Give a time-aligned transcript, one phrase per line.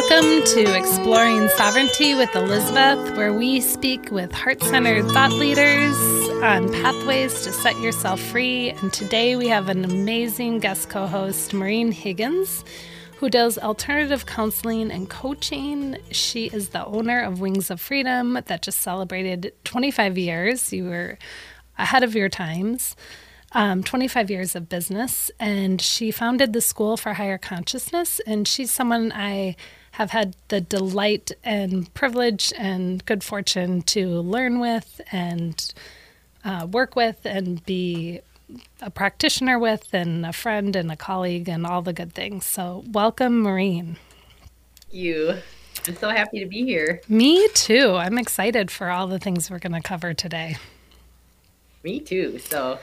[0.00, 5.96] Welcome to Exploring Sovereignty with Elizabeth, where we speak with heart centered thought leaders
[6.40, 8.70] on pathways to set yourself free.
[8.70, 12.64] And today we have an amazing guest co host, Maureen Higgins,
[13.16, 15.96] who does alternative counseling and coaching.
[16.12, 20.72] She is the owner of Wings of Freedom that just celebrated 25 years.
[20.72, 21.18] You were
[21.76, 22.94] ahead of your times
[23.52, 28.20] um, 25 years of business, and she founded the School for Higher Consciousness.
[28.26, 29.56] And she's someone I
[29.98, 35.74] have had the delight and privilege and good fortune to learn with and
[36.44, 38.20] uh, work with and be
[38.80, 42.46] a practitioner with and a friend and a colleague and all the good things.
[42.46, 43.96] So, welcome, Maureen.
[44.88, 45.38] You.
[45.88, 47.00] I'm so happy to be here.
[47.08, 47.96] Me too.
[47.96, 50.58] I'm excited for all the things we're going to cover today.
[51.82, 52.38] Me too.
[52.38, 52.78] So,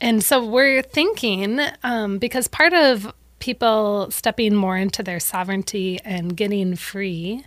[0.00, 6.36] and so we're thinking um, because part of people stepping more into their sovereignty and
[6.36, 7.44] getting free,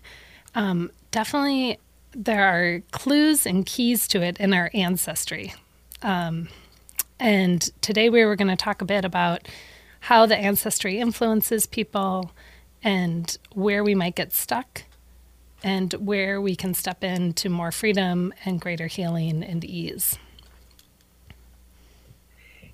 [0.56, 1.80] um, definitely
[2.14, 5.54] there are clues and keys to it in our ancestry.
[6.02, 6.50] Um,
[7.20, 9.48] and today we were going to talk a bit about
[10.02, 12.32] how the ancestry influences people
[12.84, 14.84] and where we might get stuck
[15.64, 20.18] and where we can step into more freedom and greater healing and ease.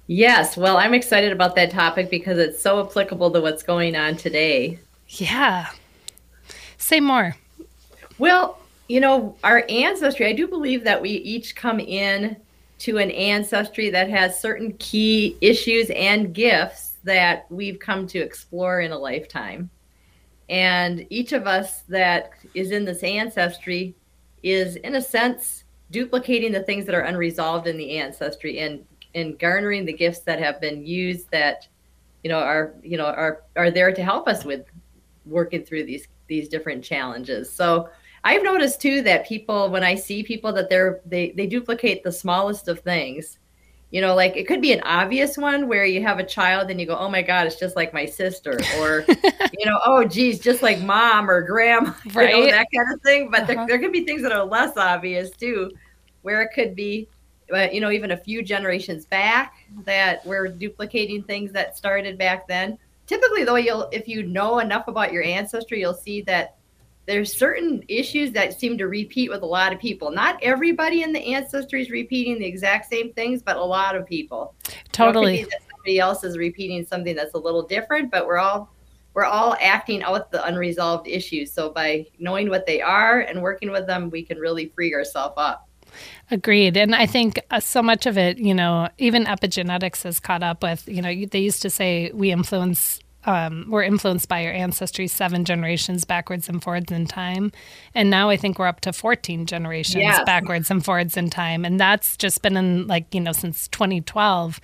[0.08, 4.16] Yes, well, I'm excited about that topic because it's so applicable to what's going on
[4.16, 4.80] today.
[5.10, 5.68] Yeah.
[6.78, 7.36] Say more.
[8.18, 12.38] Well, you know, our ancestry, I do believe that we each come in
[12.80, 18.82] to an ancestry that has certain key issues and gifts that we've come to explore
[18.82, 19.70] in a lifetime.
[20.48, 23.94] And each of us that is in this ancestry
[24.42, 29.36] is, in a sense, duplicating the things that are unresolved in the ancestry and in
[29.38, 31.68] garnering the gifts that have been used that
[32.24, 34.66] you know are you know are are there to help us with
[35.26, 37.90] working through these these different challenges so
[38.24, 42.12] i've noticed too that people when i see people that they're they they duplicate the
[42.12, 43.40] smallest of things
[43.92, 46.80] you know like it could be an obvious one where you have a child and
[46.80, 49.06] you go oh my god it's just like my sister or
[49.58, 52.36] you know oh geez just like mom or grandma right.
[52.36, 53.54] you know that kind of thing but uh-huh.
[53.54, 55.72] there, there could be things that are less obvious too
[56.24, 57.08] where it could be
[57.50, 62.78] you know even a few generations back that we're duplicating things that started back then
[63.06, 66.58] typically though you'll if you know enough about your ancestry you'll see that
[67.08, 70.12] there's certain issues that seem to repeat with a lot of people.
[70.12, 74.06] Not everybody in the ancestry is repeating the exact same things but a lot of
[74.06, 74.54] people.
[74.92, 75.48] Totally.
[75.72, 78.70] somebody else is repeating something that's a little different but we're all
[79.14, 81.52] we're all acting out the unresolved issues.
[81.52, 85.36] So by knowing what they are and working with them we can really free ourselves
[85.38, 85.67] up
[86.30, 86.76] Agreed.
[86.76, 90.62] And I think uh, so much of it, you know, even epigenetics has caught up
[90.62, 95.06] with, you know, they used to say we influence um, we're influenced by our ancestry
[95.06, 97.52] seven generations backwards and forwards in time.
[97.94, 100.24] And now I think we're up to 14 generations yes.
[100.26, 101.66] backwards and forwards in time.
[101.66, 104.62] And that's just been in like, you know, since 2012,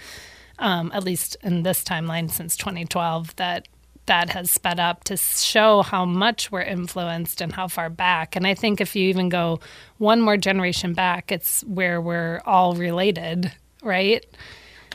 [0.59, 3.67] um, at least in this timeline since 2012, that
[4.05, 8.35] that has sped up to show how much we're influenced and how far back.
[8.35, 9.59] And I think if you even go
[9.97, 14.25] one more generation back, it's where we're all related, right?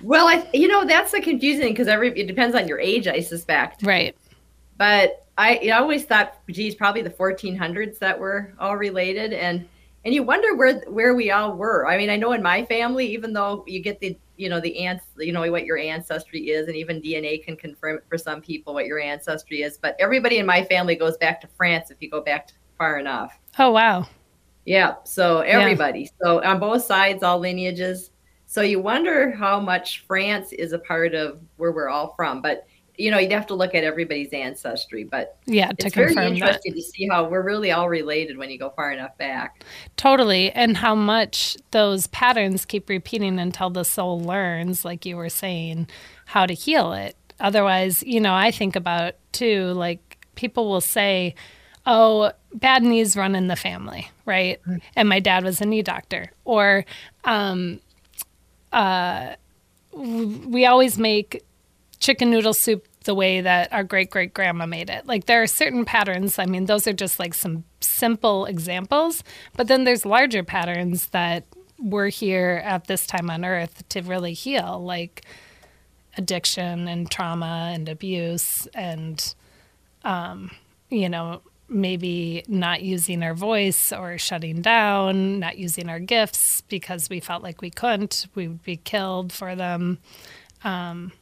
[0.03, 3.21] Well, I you know that's the confusing because every it depends on your age, I
[3.21, 3.83] suspect.
[3.83, 4.17] Right.
[4.77, 9.69] But I, I always thought, geez, probably the 1400s that were all related, and
[10.09, 11.87] and you wonder where where we all were.
[11.87, 14.79] I mean, I know in my family, even though you get the you know the
[14.79, 18.41] ants you know what your ancestry is and even dna can confirm it for some
[18.41, 21.97] people what your ancestry is but everybody in my family goes back to france if
[22.01, 24.07] you go back far enough oh wow
[24.65, 26.09] yeah so everybody yeah.
[26.23, 28.13] so on both sides all lineages
[28.47, 32.68] so you wonder how much france is a part of where we're all from but
[32.99, 36.81] you know, you'd have to look at everybody's ancestry, but yeah, it's very interesting that.
[36.81, 39.63] to see how we're really all related when you go far enough back.
[39.97, 45.29] Totally, and how much those patterns keep repeating until the soul learns, like you were
[45.29, 45.89] saying,
[46.27, 47.15] how to heal it.
[47.39, 51.37] Otherwise, you know, I think about too, like people will say,
[51.87, 54.61] "Oh, bad knees run in the family," right?
[54.63, 54.79] Mm-hmm.
[54.97, 56.85] And my dad was a knee doctor, or
[57.23, 57.79] um,
[58.73, 59.37] uh,
[59.93, 61.45] we always make
[62.01, 65.07] chicken noodle soup the way that our great great grandma made it.
[65.07, 66.39] Like there are certain patterns.
[66.39, 69.23] I mean, those are just like some simple examples,
[69.57, 71.45] but then there's larger patterns that
[71.79, 75.25] we're here at this time on earth to really heal, like
[76.17, 79.35] addiction and trauma and abuse and
[80.05, 80.51] um,
[80.91, 87.11] you know, maybe not using our voice or shutting down, not using our gifts because
[87.11, 89.99] we felt like we couldn't, we would be killed for them.
[90.65, 91.13] Um,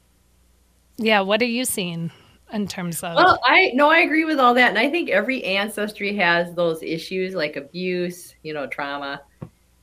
[0.99, 2.11] yeah, what are you seeing
[2.53, 5.43] in terms of well i no i agree with all that and i think every
[5.43, 9.21] ancestry has those issues like abuse you know trauma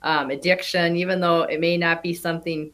[0.02, 2.72] um, addiction even though it may not be something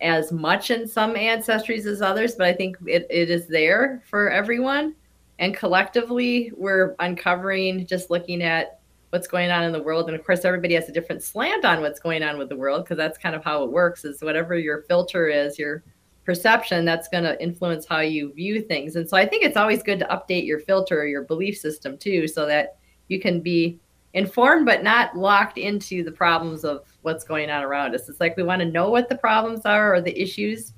[0.00, 4.30] as much in some ancestries as others but i think it, it is there for
[4.30, 4.94] everyone
[5.38, 8.78] and collectively we're uncovering just looking at
[9.10, 11.80] what's going on in the world and of course everybody has a different slant on
[11.80, 14.56] what's going on with the world because that's kind of how it works is whatever
[14.56, 15.82] your filter is your
[16.26, 18.96] perception that's going to influence how you view things.
[18.96, 22.26] And so i think it's always good to update your filter your belief system too
[22.26, 22.76] so that
[23.08, 23.78] you can be
[24.12, 28.08] informed but not locked into the problems of what's going on around us.
[28.08, 30.72] It's like we want to know what the problems are or the issues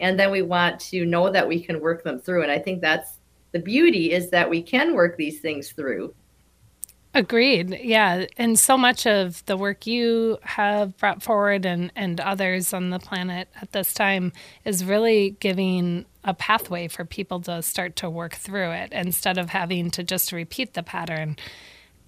[0.00, 2.42] and then we want to know that we can work them through.
[2.42, 3.18] And i think that's
[3.52, 6.14] the beauty is that we can work these things through
[7.16, 7.78] Agreed.
[7.80, 8.26] Yeah.
[8.36, 12.98] And so much of the work you have brought forward and, and others on the
[12.98, 14.32] planet at this time
[14.64, 19.50] is really giving a pathway for people to start to work through it instead of
[19.50, 21.36] having to just repeat the pattern.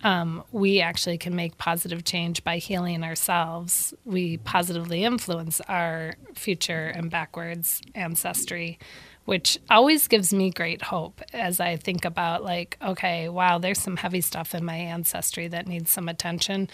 [0.02, 3.94] Um, we actually can make positive change by healing ourselves.
[4.04, 8.78] We positively influence our future and backwards ancestry
[9.26, 13.96] which always gives me great hope as I think about, like, okay, wow, there's some
[13.96, 16.70] heavy stuff in my ancestry that needs some attention.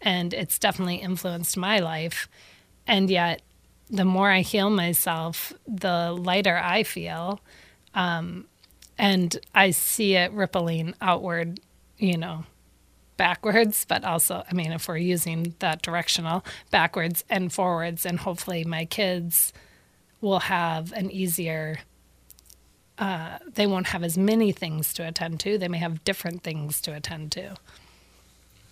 [0.00, 2.28] And it's definitely influenced my life.
[2.86, 3.42] And yet,
[3.90, 7.40] the more I heal myself, the lighter I feel.
[7.92, 8.46] Um,
[8.96, 11.58] and I see it rippling outward,
[11.98, 12.44] you know,
[13.16, 18.06] backwards, but also, I mean, if we're using that directional, backwards and forwards.
[18.06, 19.52] And hopefully, my kids
[20.20, 21.78] will have an easier
[22.98, 25.58] uh, they won't have as many things to attend to.
[25.58, 27.56] They may have different things to attend to.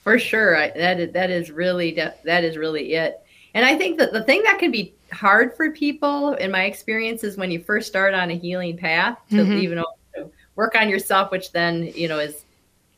[0.03, 3.21] For sure, I, that is, that is really that is really it.
[3.55, 7.25] And I think that the thing that can be hard for people, in my experience,
[7.25, 9.53] is when you first start on a healing path to mm-hmm.
[9.53, 12.45] even to work on yourself, which then you know is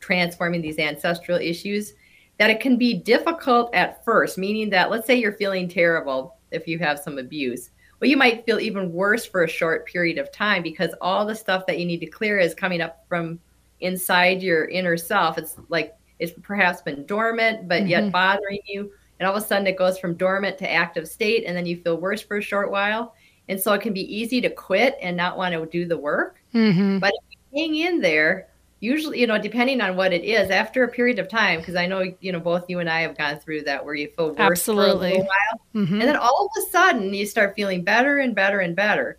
[0.01, 1.95] transforming these ancestral issues.
[2.39, 6.69] That it can be difficult at first, meaning that let's say you're feeling terrible if
[6.69, 7.71] you have some abuse
[8.01, 11.35] well, you might feel even worse for a short period of time because all the
[11.35, 13.39] stuff that you need to clear is coming up from
[13.81, 15.39] inside your inner self.
[15.39, 17.89] It's like it's perhaps been dormant, but mm-hmm.
[17.89, 18.93] yet bothering you.
[19.19, 21.77] And all of a sudden it goes from dormant to active state, and then you
[21.79, 23.15] feel worse for a short while.
[23.49, 26.37] And so it can be easy to quit and not want to do the work.
[26.53, 26.99] Mm-hmm.
[26.99, 28.49] But if you hang in there,
[28.87, 31.87] usually you know depending on what it is after a period of time because i
[31.87, 34.39] know you know both you and i have gone through that where you feel worse
[34.39, 35.15] Absolutely.
[35.15, 36.01] for a while mm-hmm.
[36.01, 39.19] and then all of a sudden you start feeling better and better and better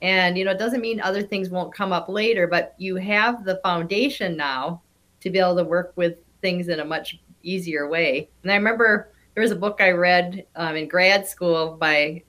[0.00, 3.44] and you know it doesn't mean other things won't come up later but you have
[3.44, 4.80] the foundation now
[5.20, 9.12] to be able to work with things in a much easier way and i remember
[9.34, 12.22] there was a book i read um, in grad school by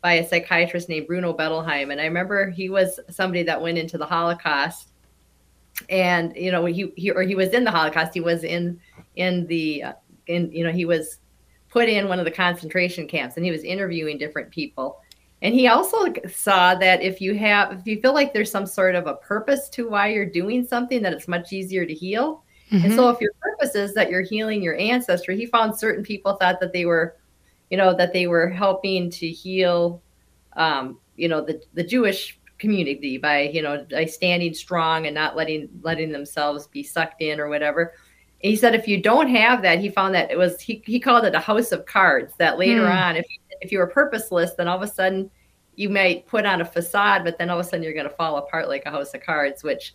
[0.00, 3.98] by a psychiatrist named bruno bettelheim and i remember he was somebody that went into
[3.98, 4.90] the holocaust
[5.88, 8.78] and you know he, he or he was in the holocaust he was in
[9.16, 9.92] in the uh,
[10.26, 11.18] in you know he was
[11.68, 15.00] put in one of the concentration camps and he was interviewing different people
[15.42, 18.94] and he also saw that if you have if you feel like there's some sort
[18.94, 22.84] of a purpose to why you're doing something that it's much easier to heal mm-hmm.
[22.84, 26.34] and so if your purpose is that you're healing your ancestry he found certain people
[26.34, 27.16] thought that they were
[27.70, 30.02] you know that they were helping to heal
[30.56, 35.34] um, you know the the jewish community by you know by standing strong and not
[35.34, 37.94] letting letting themselves be sucked in or whatever
[38.44, 41.00] and he said if you don't have that he found that it was he, he
[41.00, 42.94] called it a house of cards that later mm.
[42.94, 43.26] on if
[43.62, 45.30] if you were purposeless then all of a sudden
[45.74, 48.14] you might put on a facade but then all of a sudden you're going to
[48.14, 49.94] fall apart like a house of cards which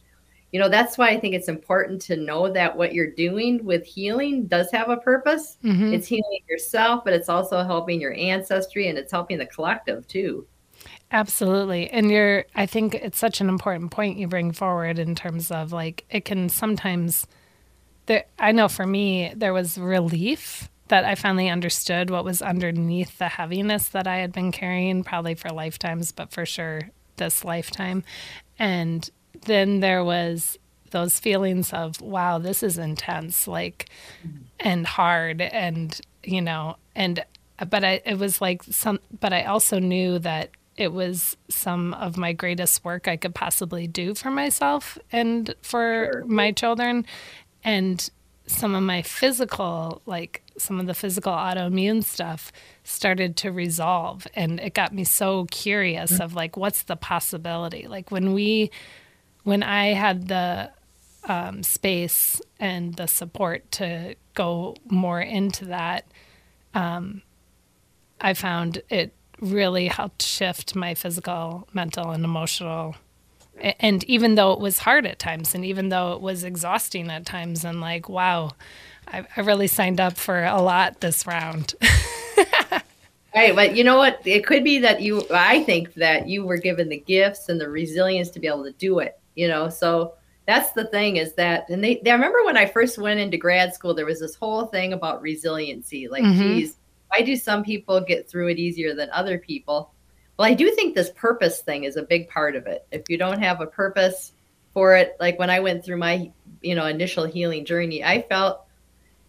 [0.51, 3.85] you know that's why i think it's important to know that what you're doing with
[3.85, 5.93] healing does have a purpose mm-hmm.
[5.93, 10.47] it's healing yourself but it's also helping your ancestry and it's helping the collective too
[11.11, 11.89] Absolutely.
[11.89, 15.71] And you're, I think it's such an important point you bring forward in terms of
[15.71, 17.27] like, it can sometimes,
[18.07, 23.17] there, I know for me, there was relief that I finally understood what was underneath
[23.17, 28.03] the heaviness that I had been carrying, probably for lifetimes, but for sure this lifetime.
[28.59, 29.09] And
[29.45, 30.59] then there was
[30.91, 33.89] those feelings of, wow, this is intense, like,
[34.59, 37.23] and hard, and, you know, and,
[37.69, 42.17] but I, it was like some, but I also knew that it was some of
[42.17, 46.25] my greatest work I could possibly do for myself and for sure.
[46.25, 47.05] my children.
[47.63, 48.07] And
[48.47, 52.51] some of my physical, like some of the physical autoimmune stuff,
[52.83, 54.27] started to resolve.
[54.35, 56.21] And it got me so curious mm-hmm.
[56.21, 57.87] of like, what's the possibility?
[57.87, 58.69] Like when we,
[59.43, 60.71] when I had the
[61.23, 66.05] um, space and the support to go more into that,
[66.73, 67.21] um,
[68.21, 72.95] I found it really helped shift my physical, mental, and emotional
[73.79, 77.25] And even though it was hard at times, and even though it was exhausting at
[77.25, 78.51] times, and like, wow,
[79.07, 81.75] I, I really signed up for a lot this round.
[83.35, 83.55] right.
[83.55, 84.19] But you know what?
[84.25, 87.69] It could be that you, I think that you were given the gifts and the
[87.69, 89.69] resilience to be able to do it, you know?
[89.69, 90.15] So
[90.45, 93.37] that's the thing is that, and they, they I remember when I first went into
[93.37, 96.07] grad school, there was this whole thing about resiliency.
[96.07, 96.41] Like, mm-hmm.
[96.41, 96.77] geez,
[97.15, 99.93] why do some people get through it easier than other people?
[100.37, 102.85] Well, I do think this purpose thing is a big part of it.
[102.91, 104.33] If you don't have a purpose
[104.73, 106.31] for it, like when I went through my,
[106.61, 108.65] you know, initial healing journey, I felt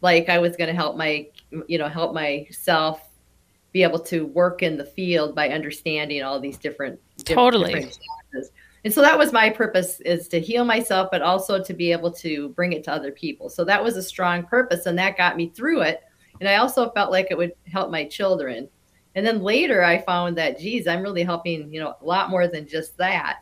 [0.01, 1.29] like I was going to help my,
[1.69, 3.09] you know, help myself
[3.73, 7.73] be able to work in the field by understanding all these different, totally.
[7.75, 7.99] Different
[8.85, 12.13] and so that was my purpose is to heal myself, but also to be able
[12.13, 13.49] to bring it to other people.
[13.49, 16.05] So that was a strong purpose, and that got me through it.
[16.41, 18.69] And I also felt like it would help my children.
[19.15, 22.49] And then later I found that, geez, I'm really helping, you know, a lot more
[22.49, 23.39] than just that.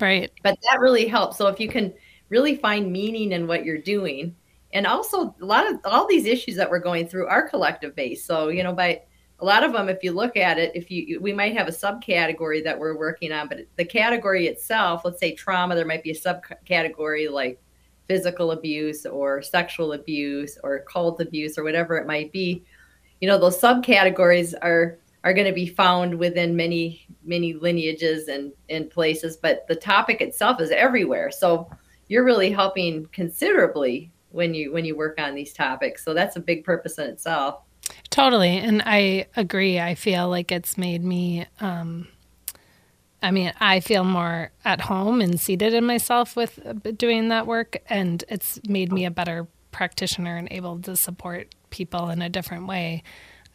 [0.00, 0.30] Right.
[0.42, 1.36] But that really helps.
[1.36, 1.92] So if you can
[2.28, 4.34] really find meaning in what you're doing,
[4.72, 8.26] and also a lot of all these issues that we're going through are collective based.
[8.26, 9.02] So, you know, by
[9.40, 11.72] a lot of them, if you look at it, if you, we might have a
[11.72, 16.10] subcategory that we're working on, but the category itself, let's say trauma, there might be
[16.10, 17.60] a subcategory like
[18.08, 22.64] physical abuse or sexual abuse or cult abuse or whatever it might be.
[23.20, 28.52] You know, those subcategories are are going to be found within many many lineages and
[28.70, 31.30] and places but the topic itself is everywhere.
[31.30, 31.68] So
[32.08, 36.04] you're really helping considerably when you when you work on these topics.
[36.04, 37.60] So that's a big purpose in itself.
[38.10, 38.58] Totally.
[38.58, 39.78] And i agree.
[39.78, 42.08] I feel like it's made me um
[43.22, 47.46] I mean, I feel more at home and seated in myself with uh, doing that
[47.46, 52.28] work, and it's made me a better practitioner and able to support people in a
[52.28, 53.02] different way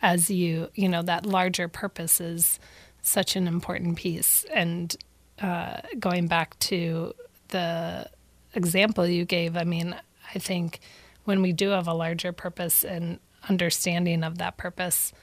[0.01, 2.59] as you you know that larger purpose is
[3.01, 4.45] such an important piece.
[4.53, 4.95] And
[5.41, 7.13] uh, going back to
[7.49, 8.09] the
[8.53, 9.95] example you gave i mean
[10.33, 10.79] i think
[11.25, 15.13] when we do have a larger purpose and understanding of that purpose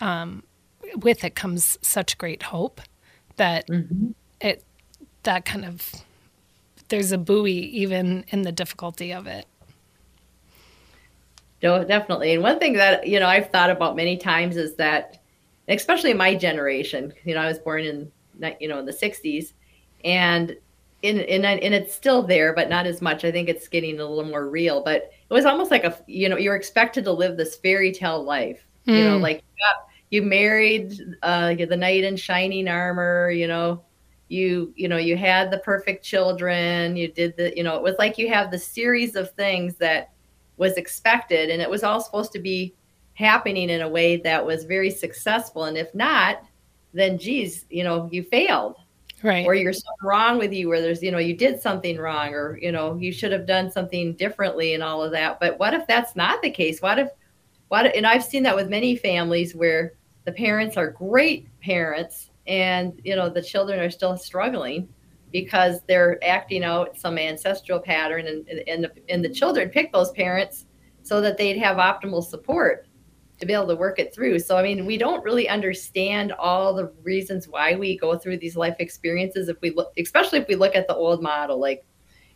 [0.00, 0.42] um,
[0.96, 2.80] with it comes such great hope
[3.36, 4.10] that mm-hmm.
[4.40, 4.64] it
[5.22, 5.92] that kind of
[6.88, 9.46] there's a buoy even in the difficulty of it
[11.64, 12.34] no, definitely.
[12.34, 15.22] And one thing that, you know, I've thought about many times is that,
[15.66, 18.12] especially my generation, you know, I was born in,
[18.60, 19.54] you know, in the 60s
[20.04, 20.54] and
[21.00, 23.24] in, in, and it's still there, but not as much.
[23.24, 26.28] I think it's getting a little more real, but it was almost like a, you
[26.28, 28.98] know, you're expected to live this fairy tale life, mm.
[28.98, 29.22] you know, hmm.
[29.22, 29.64] like you
[30.22, 33.82] married uh, the knight in shining armor, you know,
[34.28, 37.96] you, you know, you had the perfect children, you did the, you know, it was
[37.98, 40.12] like you have the series of things that
[40.56, 42.74] was expected and it was all supposed to be
[43.14, 46.42] happening in a way that was very successful and if not
[46.92, 48.76] then geez you know you failed.
[49.22, 49.46] Right.
[49.46, 52.58] Or you're something wrong with you or there's you know you did something wrong or
[52.58, 55.40] you know you should have done something differently and all of that.
[55.40, 56.82] But what if that's not the case?
[56.82, 57.08] What if
[57.68, 59.94] what and i've seen that with many families where
[60.24, 64.88] the parents are great parents and you know the children are still struggling
[65.32, 70.12] because they're acting out some ancestral pattern and, and, the, and the children pick those
[70.12, 70.66] parents
[71.02, 72.86] so that they'd have optimal support
[73.40, 74.38] to be able to work it through.
[74.38, 78.56] So, I mean, we don't really understand all the reasons why we go through these
[78.56, 79.48] life experiences.
[79.48, 81.84] If we look, especially if we look at the old model, like,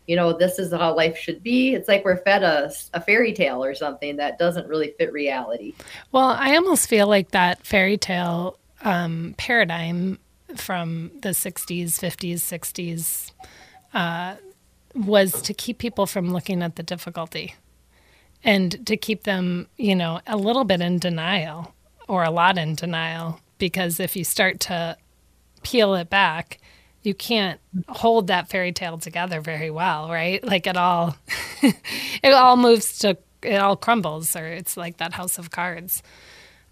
[0.09, 1.75] you know, this is how life should be.
[1.75, 5.75] It's like we're fed a, a fairy tale or something that doesn't really fit reality.
[6.13, 10.19] Well, I almost feel like that fairy tale um, paradigm
[10.57, 13.33] from the 60s, 50s, 60s
[13.93, 14.37] uh,
[14.95, 17.55] was to keep people from looking at the difficulty
[18.43, 21.75] and to keep them, you know, a little bit in denial
[22.09, 23.41] or a lot in denial.
[23.59, 24.97] Because if you start to
[25.63, 26.59] peel it back,
[27.03, 30.43] you can't hold that fairy tale together very well, right?
[30.45, 31.17] Like it all,
[31.63, 36.03] it all moves to, it all crumbles, or it's like that house of cards.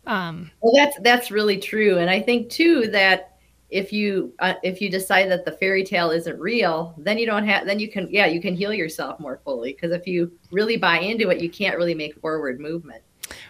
[0.07, 3.37] Um, well, that's that's really true, and I think too that
[3.71, 7.47] if you uh, if you decide that the fairy tale isn't real then you don't
[7.47, 10.77] have then you can yeah you can heal yourself more fully because if you really
[10.77, 13.03] buy into it you can't really make forward movement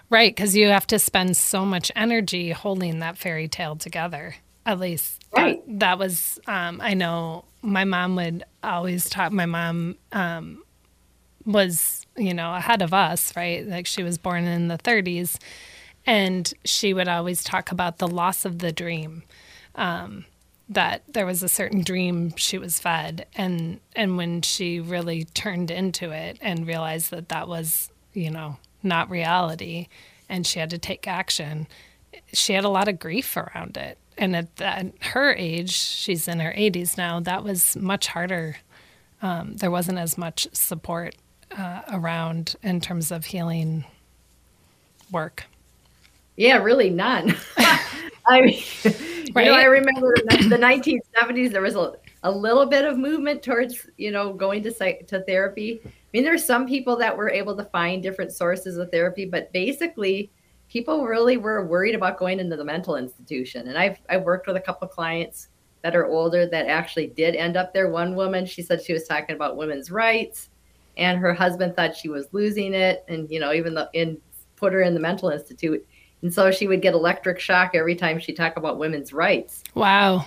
[0.09, 4.81] right because you have to spend so much energy holding that fairy tale together at
[4.81, 5.63] least right.
[5.79, 10.63] That, was um, i know my mom would always talk my mom um,
[11.45, 13.67] was you know ahead of us right?
[13.67, 15.39] Like she was born in the 30s
[16.07, 19.25] and she would always talk about the loss of the dream
[19.75, 20.25] um,
[20.69, 25.71] that there was a certain dream she was fed, and and when she really turned
[25.71, 29.89] into it and realized that that was you know not reality,
[30.29, 31.67] and she had to take action,
[32.37, 36.41] she had a lot of grief around it, and at, at her age, she's in
[36.41, 38.57] her 80s now, that was much harder.
[39.23, 41.15] Um, there wasn't as much support
[41.57, 43.85] uh, around in terms of healing
[45.11, 45.45] work.
[46.37, 47.35] Yeah, really none.
[48.29, 48.63] I mean,
[49.35, 49.47] right?
[49.47, 51.53] you know, I remember the 1970s.
[51.53, 55.81] There was a, a little bit of movement towards you know going to to therapy.
[55.85, 59.53] I mean, there's some people that were able to find different sources of therapy, but
[59.53, 60.31] basically,
[60.69, 63.69] people really were worried about going into the mental institution.
[63.69, 65.49] And I've I've worked with a couple clients
[65.83, 67.91] that are older that actually did end up there.
[67.91, 70.51] One woman, she said she was talking about women's rights,
[70.97, 74.19] and her husband thought she was losing it, and you know, even though in
[74.57, 75.87] put her in the mental institute
[76.23, 79.63] and so she would get electric shock every time she talked about women's rights.
[79.75, 80.25] Wow.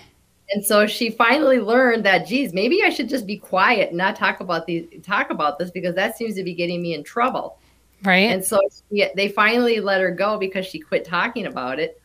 [0.51, 4.15] And so she finally learned that, geez, maybe I should just be quiet and not
[4.15, 7.58] talk about these talk about this because that seems to be getting me in trouble.
[8.03, 8.29] Right.
[8.31, 8.59] And so
[8.91, 12.01] she, they finally let her go because she quit talking about it.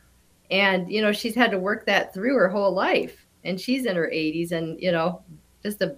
[0.51, 3.25] And you know, she's had to work that through her whole life.
[3.43, 5.21] And she's in her 80s and you know,
[5.63, 5.95] just a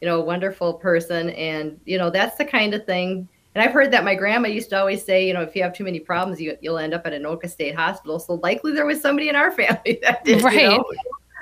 [0.00, 3.90] you know, wonderful person and you know, that's the kind of thing and I've heard
[3.90, 6.40] that my grandma used to always say, you know, if you have too many problems,
[6.40, 8.20] you, will end up at Anoka State Hospital.
[8.20, 10.60] So likely there was somebody in our family that did, right.
[10.60, 10.84] You know?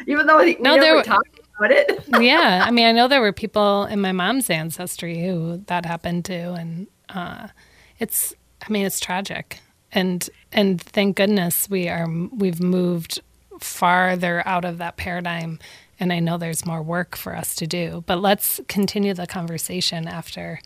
[0.07, 2.03] Even though we no, never talked about it.
[2.21, 6.25] yeah, I mean, I know there were people in my mom's ancestry who that happened
[6.27, 7.49] to, and uh,
[7.99, 8.35] it's,
[8.67, 9.61] I mean, it's tragic,
[9.93, 13.21] and and thank goodness we are we've moved
[13.61, 15.59] farther out of that paradigm
[15.99, 18.05] and I know there's more work for us to do.
[18.07, 20.61] But let's continue the conversation after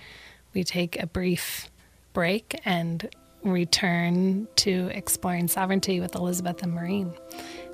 [0.55, 1.71] we take a brief
[2.13, 3.09] break and
[3.43, 7.15] return to exploring sovereignty with Elizabeth and Maureen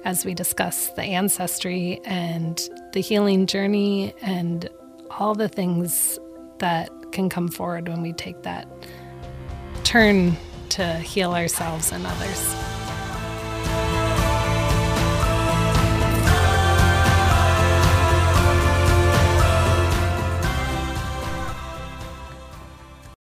[0.05, 4.69] as we discuss the ancestry and the healing journey and
[5.11, 6.19] all the things
[6.59, 8.69] that can come forward when we take that
[9.87, 10.37] turn
[10.69, 12.55] to heal ourselves and others.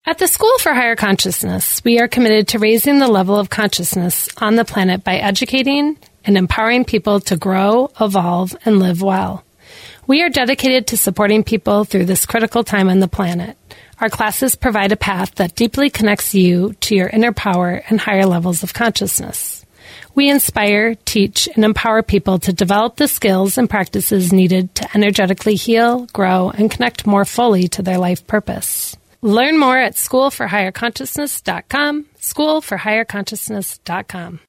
[0.06, 4.28] At the School for Higher Consciousness, we are committed to raising the level of consciousness
[4.38, 9.46] on the planet by educating and empowering people to grow, evolve, and live well.
[10.08, 13.56] We are dedicated to supporting people through this critical time on the planet.
[14.02, 18.26] Our classes provide a path that deeply connects you to your inner power and higher
[18.26, 19.66] levels of consciousness.
[20.16, 25.56] We inspire, teach, and empower people to develop the skills and practices needed to energetically
[25.56, 28.96] heal, grow, and connect more fully to their life purpose.
[29.22, 34.40] Learn more at schoolforhigherconsciousness.com, schoolforhigherconsciousness.com.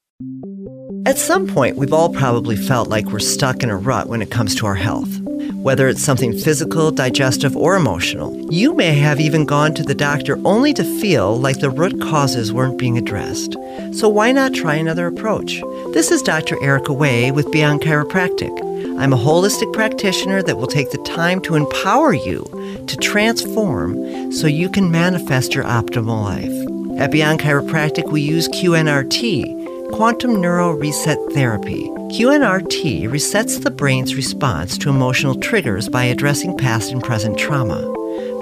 [1.05, 4.31] At some point, we've all probably felt like we're stuck in a rut when it
[4.31, 5.09] comes to our health.
[5.55, 10.39] Whether it's something physical, digestive, or emotional, you may have even gone to the doctor
[10.45, 13.55] only to feel like the root causes weren't being addressed.
[13.91, 15.61] So why not try another approach?
[15.93, 16.61] This is Dr.
[16.63, 18.51] Erica Way with Beyond Chiropractic.
[18.99, 22.43] I'm a holistic practitioner that will take the time to empower you
[22.87, 26.99] to transform so you can manifest your optimal life.
[26.99, 31.89] At Beyond Chiropractic, we use QNRT, Quantum Neuro Reset Therapy.
[32.11, 37.81] QNRT resets the brain's response to emotional triggers by addressing past and present trauma.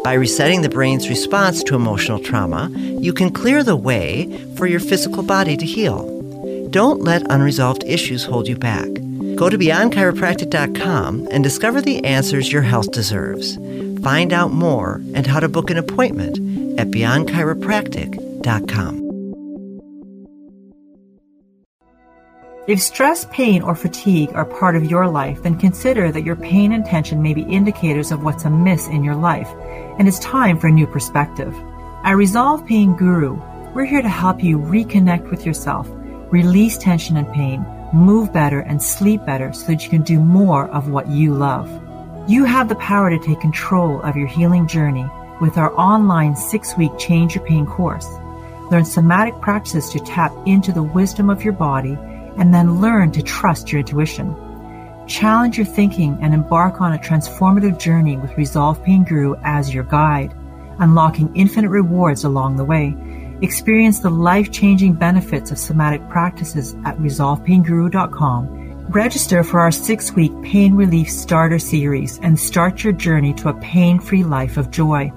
[0.04, 4.80] By resetting the brain's response to emotional trauma, you can clear the way for your
[4.80, 6.02] physical body to heal.
[6.72, 8.88] Don't let unresolved issues hold you back.
[9.36, 13.58] Go to beyondchiropractic.com and discover the answers your health deserves.
[14.02, 16.40] Find out more and how to book an appointment
[16.80, 19.09] at beyondchiropractic.com.
[22.70, 26.72] If stress, pain, or fatigue are part of your life, then consider that your pain
[26.72, 29.50] and tension may be indicators of what's amiss in your life,
[29.98, 31.52] and it's time for a new perspective.
[32.04, 33.42] At Resolve Pain Guru,
[33.74, 35.90] we're here to help you reconnect with yourself,
[36.30, 40.68] release tension and pain, move better, and sleep better so that you can do more
[40.68, 41.68] of what you love.
[42.30, 45.10] You have the power to take control of your healing journey
[45.42, 48.08] with our online six week Change Your Pain course.
[48.70, 51.98] Learn somatic practices to tap into the wisdom of your body
[52.40, 54.36] and then learn to trust your intuition.
[55.08, 59.84] Challenge your thinking and embark on a transformative journey with Resolve Pain Guru as your
[59.84, 60.34] guide,
[60.80, 62.96] unlocking infinite rewards along the way.
[63.42, 70.32] Experience the life changing benefits of somatic practices at resolvepainguru.com Register for our six week
[70.42, 75.14] Pain Relief Starter Series and start your journey to a pain free life of joy.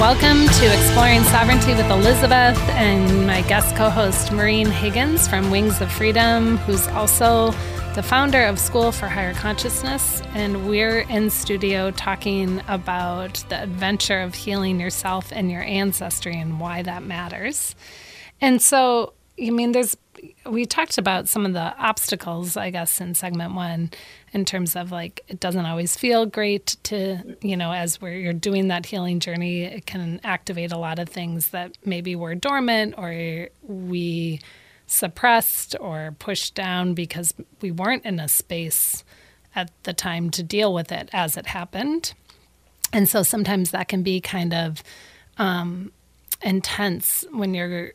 [0.00, 5.82] Welcome to Exploring Sovereignty with Elizabeth and my guest co host Maureen Higgins from Wings
[5.82, 7.50] of Freedom, who's also
[7.94, 14.22] the founder of School for Higher Consciousness, and we're in studio talking about the adventure
[14.22, 17.74] of healing yourself and your ancestry and why that matters.
[18.40, 19.98] And so, I mean, there's
[20.46, 23.90] we talked about some of the obstacles, I guess, in segment one,
[24.32, 28.32] in terms of like it doesn't always feel great to, you know, as we're you're
[28.32, 32.94] doing that healing journey, it can activate a lot of things that maybe were dormant
[32.96, 34.40] or we
[34.86, 39.04] suppressed or pushed down because we weren't in a space
[39.54, 42.14] at the time to deal with it as it happened.
[42.92, 44.82] And so sometimes that can be kind of
[45.38, 45.92] um,
[46.42, 47.92] intense when you're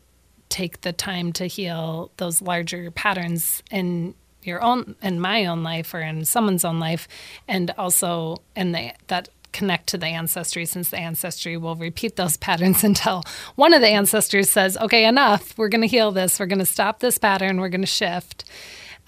[0.48, 4.14] take the time to heal those larger patterns in
[4.46, 7.08] your own in my own life or in someone's own life
[7.48, 12.84] and also the that connect to the ancestry since the ancestry will repeat those patterns
[12.84, 13.22] until
[13.54, 15.56] one of the ancestors says, okay, enough.
[15.56, 16.38] We're going to heal this.
[16.38, 17.58] We're going to stop this pattern.
[17.58, 18.44] We're going to shift.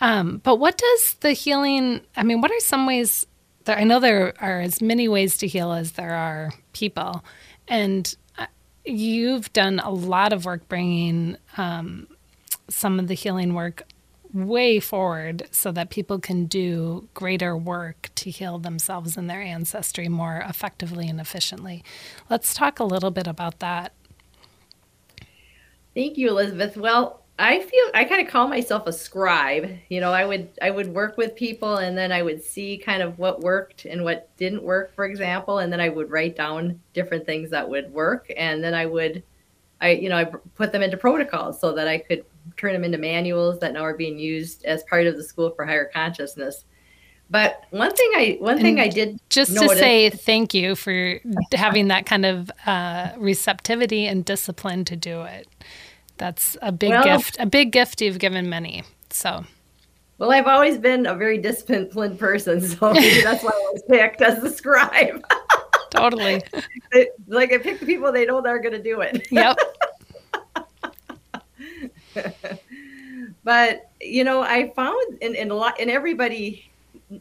[0.01, 3.27] Um, but what does the healing, I mean, what are some ways
[3.68, 7.22] that I know there are as many ways to heal as there are people.
[7.68, 8.46] And uh,
[8.87, 12.09] you've done a lot of work bringing um,
[12.70, 13.83] some of the healing work
[14.33, 20.09] way forward so that people can do greater work to heal themselves and their ancestry
[20.09, 21.83] more effectively and efficiently.
[22.29, 23.93] Let's talk a little bit about that.
[25.95, 26.77] Thank you, Elizabeth.
[26.77, 29.79] Well, I feel I kind of call myself a scribe.
[29.88, 33.01] You know, I would I would work with people and then I would see kind
[33.01, 36.81] of what worked and what didn't work, for example, and then I would write down
[36.95, 39.23] different things that would work and then I would
[39.81, 40.25] I you know, I
[40.57, 42.25] put them into protocols so that I could
[42.57, 45.65] turn them into manuals that now are being used as part of the School for
[45.65, 46.65] Higher Consciousness.
[47.31, 51.21] But one thing I one and thing I did just to say thank you for
[51.53, 55.47] having that kind of uh, receptivity and discipline to do it.
[56.17, 58.83] That's a big well, gift, a big gift you've given many.
[59.11, 59.45] So,
[60.17, 64.41] well, I've always been a very disciplined person, so that's why I was picked as
[64.41, 65.23] the scribe.
[65.91, 66.43] totally.
[67.27, 69.27] like I pick the people they know they're going to do it.
[69.31, 69.59] Yep.
[73.44, 76.71] but you know, I found in, in a lot, and everybody,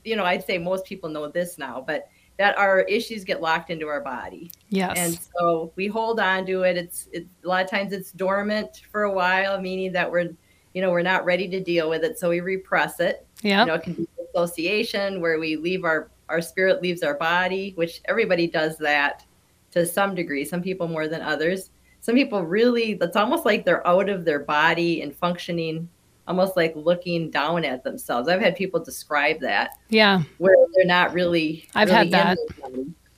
[0.04, 3.72] you know, I'd say most people know this now, but that our issues get locked
[3.72, 4.52] into our body.
[4.70, 4.96] Yes.
[4.98, 6.78] And so we hold on to it.
[6.78, 10.30] It's it, a lot of times it's dormant for a while, meaning that we're,
[10.74, 13.26] you know, we're not ready to deal with it, so we repress it.
[13.42, 13.62] Yeah.
[13.62, 17.72] You know, it can be association where we leave our our spirit leaves our body,
[17.76, 19.26] which everybody does that
[19.72, 20.44] to some degree.
[20.44, 21.70] Some people more than others
[22.08, 25.90] some people really that's almost like they're out of their body and functioning
[26.26, 28.30] almost like looking down at themselves.
[28.30, 29.72] I've had people describe that.
[29.90, 30.24] Yeah.
[30.38, 32.38] Where they're not really i've really had that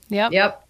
[0.08, 0.32] yep.
[0.32, 0.66] Yep.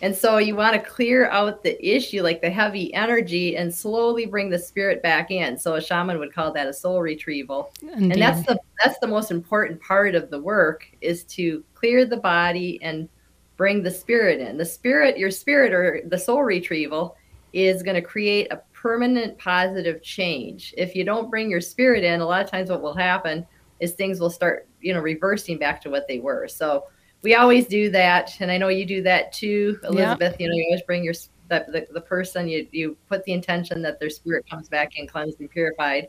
[0.00, 4.24] And so you want to clear out the issue like the heavy energy and slowly
[4.24, 5.58] bring the spirit back in.
[5.58, 7.70] So a shaman would call that a soul retrieval.
[7.82, 8.12] Indeed.
[8.12, 12.16] and that's the that's the most important part of the work is to clear the
[12.16, 13.10] body and
[13.58, 14.56] bring the spirit in.
[14.56, 17.17] The spirit your spirit or the soul retrieval
[17.52, 20.74] is going to create a permanent positive change.
[20.76, 23.46] If you don't bring your spirit in, a lot of times what will happen
[23.80, 26.48] is things will start, you know, reversing back to what they were.
[26.48, 26.84] So
[27.22, 30.36] we always do that, and I know you do that too, Elizabeth.
[30.38, 31.14] You know, you always bring your
[31.48, 35.06] the, the, the person you you put the intention that their spirit comes back in
[35.06, 36.08] cleansed and purified,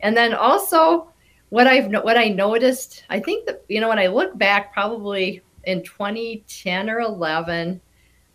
[0.00, 1.10] and then also
[1.48, 3.04] what I've what I noticed.
[3.08, 7.80] I think that you know when I look back, probably in 2010 or 11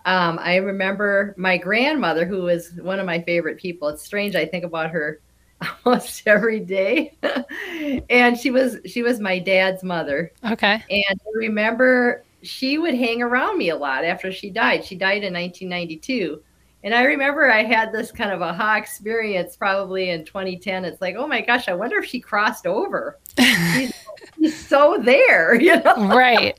[0.08, 3.90] um, I remember my grandmother, who was one of my favorite people.
[3.90, 4.36] It's strange.
[4.36, 5.20] I think about her
[5.86, 7.14] almost every day.
[8.10, 10.32] and she was she was my dad's mother.
[10.50, 10.82] Okay.
[10.90, 14.86] And I remember she would hang around me a lot after she died.
[14.86, 16.42] She died in 1992.
[16.84, 20.86] And I remember I had this kind of aha experience probably in 2010.
[20.86, 23.20] It's like, oh my gosh, I wonder if she crossed over.
[23.74, 23.94] she's,
[24.38, 26.16] she's so there, you know?
[26.16, 26.58] Right.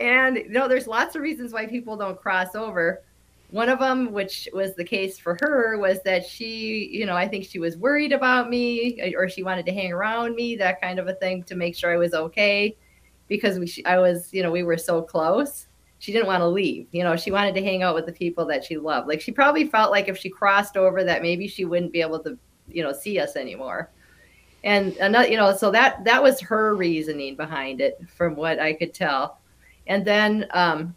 [0.00, 3.02] And you know, there's lots of reasons why people don't cross over.
[3.50, 7.28] One of them, which was the case for her, was that she, you know, I
[7.28, 10.80] think she was worried about me uh, or she wanted to hang around me, that
[10.80, 12.76] kind of a thing to make sure I was okay
[13.28, 15.66] because we, I was, you know, we were so close.
[15.98, 16.86] She didn't want to leave.
[16.92, 19.06] You know, she wanted to hang out with the people that she loved.
[19.06, 22.20] Like she probably felt like if she crossed over that maybe she wouldn't be able
[22.20, 23.90] to, you know, see us anymore.
[24.62, 28.72] And another, you know, so that that was her reasoning behind it from what I
[28.72, 29.39] could tell
[29.90, 30.94] and then um,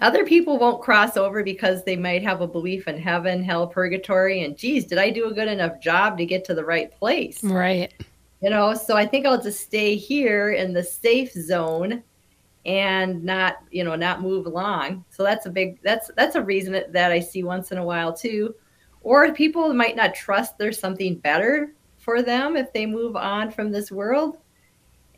[0.00, 4.44] other people won't cross over because they might have a belief in heaven, hell, purgatory,
[4.44, 7.44] and geez, did I do a good enough job to get to the right place?
[7.44, 7.92] Right.
[8.40, 12.02] You know, so I think I'll just stay here in the safe zone
[12.64, 15.04] and not, you know, not move along.
[15.10, 18.12] So that's a big that's that's a reason that I see once in a while
[18.14, 18.54] too.
[19.02, 23.70] Or people might not trust there's something better for them if they move on from
[23.70, 24.38] this world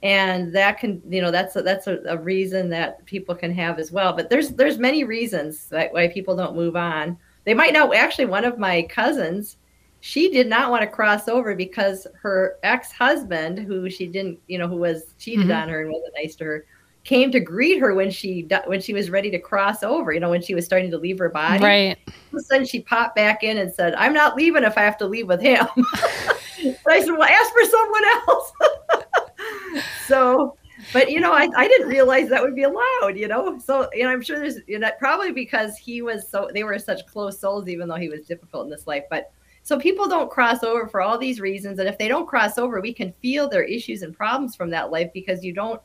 [0.02, 3.78] and that can you know that's a, that's a, a reason that people can have
[3.78, 4.12] as well.
[4.12, 7.18] But there's there's many reasons that why people don't move on.
[7.44, 9.56] They might not actually one of my cousins
[10.06, 14.68] she did not want to cross over because her ex-husband who she didn't you know
[14.68, 15.62] who was cheated mm-hmm.
[15.62, 16.64] on her and wasn't nice to her
[17.02, 20.30] came to greet her when she when she was ready to cross over you know
[20.30, 21.62] when she was starting to leave her body.
[21.62, 21.98] Right.
[22.06, 24.82] All of a sudden she popped back in and said i'm not leaving if i
[24.82, 25.66] have to leave with him.
[26.88, 28.52] I said well ask for someone else
[30.06, 30.56] so
[30.92, 33.59] but you know I, I didn't realize that would be allowed you know?
[33.59, 36.78] So you know i'm sure there's you know probably because he was so they were
[36.78, 39.32] such close souls even though he was difficult in this life but
[39.62, 42.80] so people don't cross over for all these reasons and if they don't cross over
[42.80, 45.80] we can feel their issues and problems from that life because you don't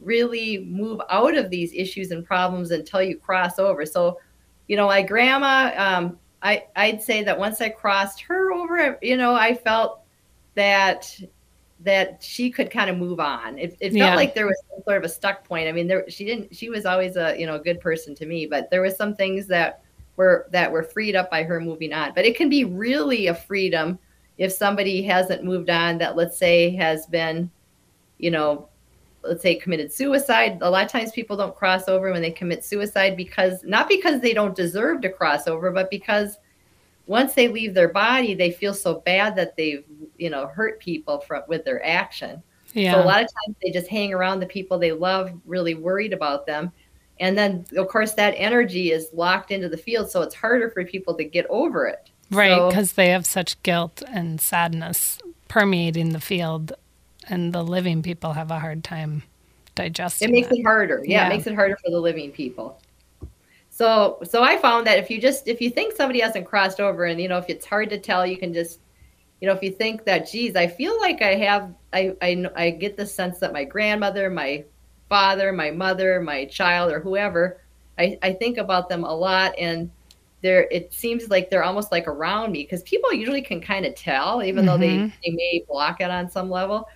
[0.00, 3.84] really move out of these issues and problems until you cross over.
[3.84, 4.20] So
[4.68, 9.16] you know my grandma um, I, i'd say that once i crossed her over you
[9.16, 10.02] know i felt
[10.54, 11.18] that
[11.80, 13.58] that she could kind of move on.
[13.58, 14.14] It, it felt yeah.
[14.14, 15.68] like there was sort of a stuck point.
[15.68, 16.54] I mean, there she didn't.
[16.54, 19.14] She was always a you know a good person to me, but there was some
[19.14, 19.82] things that
[20.16, 22.12] were that were freed up by her moving on.
[22.14, 23.98] But it can be really a freedom
[24.38, 25.98] if somebody hasn't moved on.
[25.98, 27.50] That let's say has been,
[28.18, 28.68] you know,
[29.22, 30.58] let's say committed suicide.
[30.62, 34.20] A lot of times people don't cross over when they commit suicide because not because
[34.20, 36.38] they don't deserve to cross over, but because
[37.08, 39.84] once they leave their body, they feel so bad that they've,
[40.18, 42.42] you know, hurt people from with their action.
[42.74, 42.92] Yeah.
[42.92, 46.12] So a lot of times they just hang around the people they love, really worried
[46.12, 46.70] about them.
[47.18, 50.84] And then of course that energy is locked into the field, so it's harder for
[50.84, 52.10] people to get over it.
[52.30, 55.18] Right, because so, they have such guilt and sadness
[55.48, 56.74] permeating the field
[57.26, 59.22] and the living people have a hard time
[59.74, 60.28] digesting.
[60.28, 61.02] It makes it, it harder.
[61.04, 62.78] Yeah, yeah, it makes it harder for the living people.
[63.78, 67.04] So so I found that if you just if you think somebody hasn't crossed over
[67.04, 68.80] and you know if it's hard to tell, you can just
[69.40, 72.70] you know if you think that geez, I feel like I have I I I
[72.70, 74.64] get the sense that my grandmother, my
[75.08, 77.60] father, my mother, my child, or whoever,
[77.96, 79.92] I I think about them a lot and
[80.42, 83.94] they're it seems like they're almost like around me because people usually can kind of
[83.94, 84.66] tell even mm-hmm.
[84.66, 85.16] though they mm-hmm.
[85.24, 86.88] they may block it on some level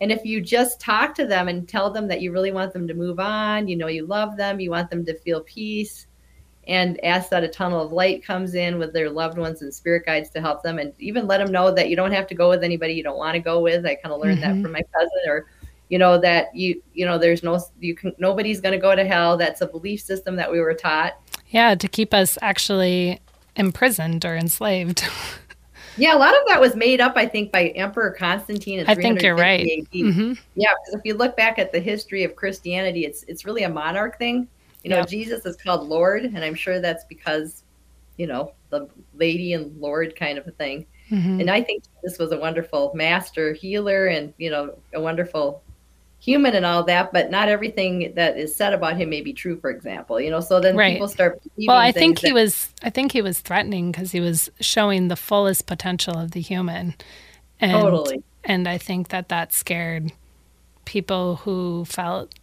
[0.00, 2.88] and if you just talk to them and tell them that you really want them
[2.88, 6.06] to move on you know you love them you want them to feel peace
[6.68, 10.04] and ask that a tunnel of light comes in with their loved ones and spirit
[10.04, 12.48] guides to help them and even let them know that you don't have to go
[12.48, 13.84] with anybody you don't want to go with.
[13.86, 14.56] I kind of learned mm-hmm.
[14.56, 15.46] that from my cousin or
[15.88, 19.04] you know that you you know there's no you can nobody's going to go to
[19.04, 19.36] hell.
[19.36, 21.14] That's a belief system that we were taught.
[21.48, 23.20] Yeah to keep us actually
[23.56, 25.04] imprisoned or enslaved.
[25.96, 29.20] Yeah a lot of that was made up i think by emperor constantine i think
[29.20, 29.66] you're right.
[29.92, 30.32] mm-hmm.
[30.54, 33.68] yeah because if you look back at the history of christianity it's it's really a
[33.68, 34.48] monarch thing
[34.82, 35.02] you know.
[35.02, 37.64] Jesus is called Lord, and I'm sure that's because,
[38.16, 40.86] you know, the lady and Lord kind of a thing.
[41.10, 41.40] Mm-hmm.
[41.40, 45.62] And I think this was a wonderful master healer and, you know, a wonderful
[46.20, 49.58] human and all that, but not everything that is said about him may be true,
[49.58, 50.92] for example, you know, so then right.
[50.92, 51.40] people start.
[51.66, 55.08] Well, I think he that- was, I think he was threatening because he was showing
[55.08, 56.94] the fullest potential of the human.
[57.58, 58.22] And, totally.
[58.44, 60.12] And I think that that scared
[60.84, 62.34] people who felt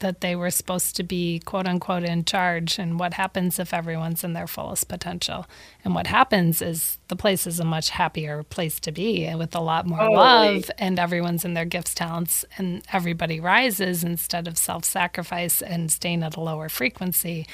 [0.00, 4.24] that they were supposed to be quote unquote in charge and what happens if everyone's
[4.24, 5.46] in their fullest potential.
[5.84, 9.60] And what happens is the place is a much happier place to be with a
[9.60, 14.58] lot more oh, love and everyone's in their gifts talents and everybody rises instead of
[14.58, 17.46] self-sacrifice and staying at a lower frequency.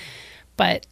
[0.57, 0.87] But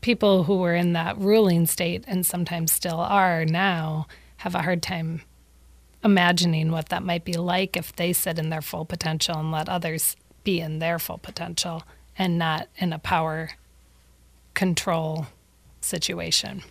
[0.00, 4.06] people who were in that ruling state and sometimes still are now
[4.38, 5.22] have a hard time
[6.02, 9.68] imagining what that might be like if they sit in their full potential and let
[9.68, 11.82] others be in their full potential
[12.16, 13.50] and not in a power
[14.54, 15.26] control
[15.80, 16.62] situation.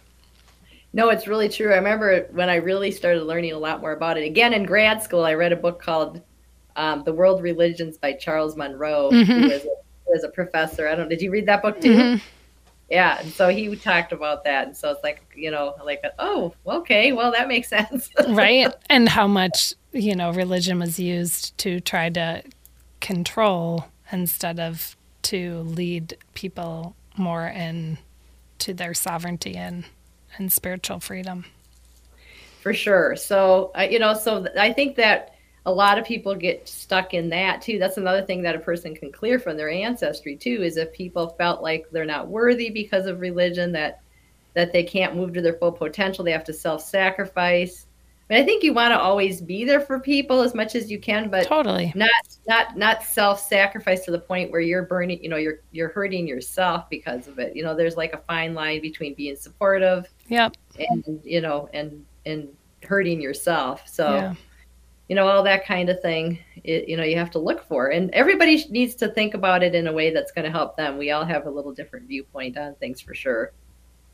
[0.92, 1.72] No, it's really true.
[1.72, 4.26] I remember when I really started learning a lot more about it.
[4.26, 6.22] Again, in grad school, I read a book called
[6.76, 9.32] um, "The World Religions" by Charles Monroe, mm-hmm.
[9.32, 9.68] who, was a,
[10.08, 10.88] who a professor.
[10.88, 11.10] I don't.
[11.10, 11.96] Did you read that book too?
[11.96, 12.26] Mm-hmm.
[12.90, 16.56] Yeah, and so he talked about that, and so it's like you know, like oh,
[16.66, 18.74] okay, well that makes sense, right?
[18.90, 22.42] And how much you know religion was used to try to
[23.00, 27.98] control instead of to lead people more in
[28.60, 29.86] to their sovereignty and,
[30.38, 31.46] and spiritual freedom.
[32.62, 33.16] For sure.
[33.16, 35.36] So, uh, you know, so I think that
[35.66, 37.80] a lot of people get stuck in that too.
[37.80, 41.30] That's another thing that a person can clear from their ancestry too is if people
[41.38, 44.02] felt like they're not worthy because of religion that
[44.56, 47.86] that they can't move to their full potential, they have to self-sacrifice
[48.38, 51.30] I think you want to always be there for people as much as you can,
[51.30, 52.10] but totally not
[52.48, 55.24] not not self-sacrifice to the point where you're burning.
[55.24, 57.56] You know, you're you're hurting yourself because of it.
[57.56, 62.06] You know, there's like a fine line between being supportive, yep, and you know, and
[62.26, 62.50] and
[62.84, 63.84] hurting yourself.
[63.88, 64.36] So, Yeah.
[65.10, 67.88] you know, all that kind of thing, it, you know, you have to look for.
[67.88, 70.98] And everybody needs to think about it in a way that's going to help them.
[70.98, 73.52] We all have a little different viewpoint on things for sure.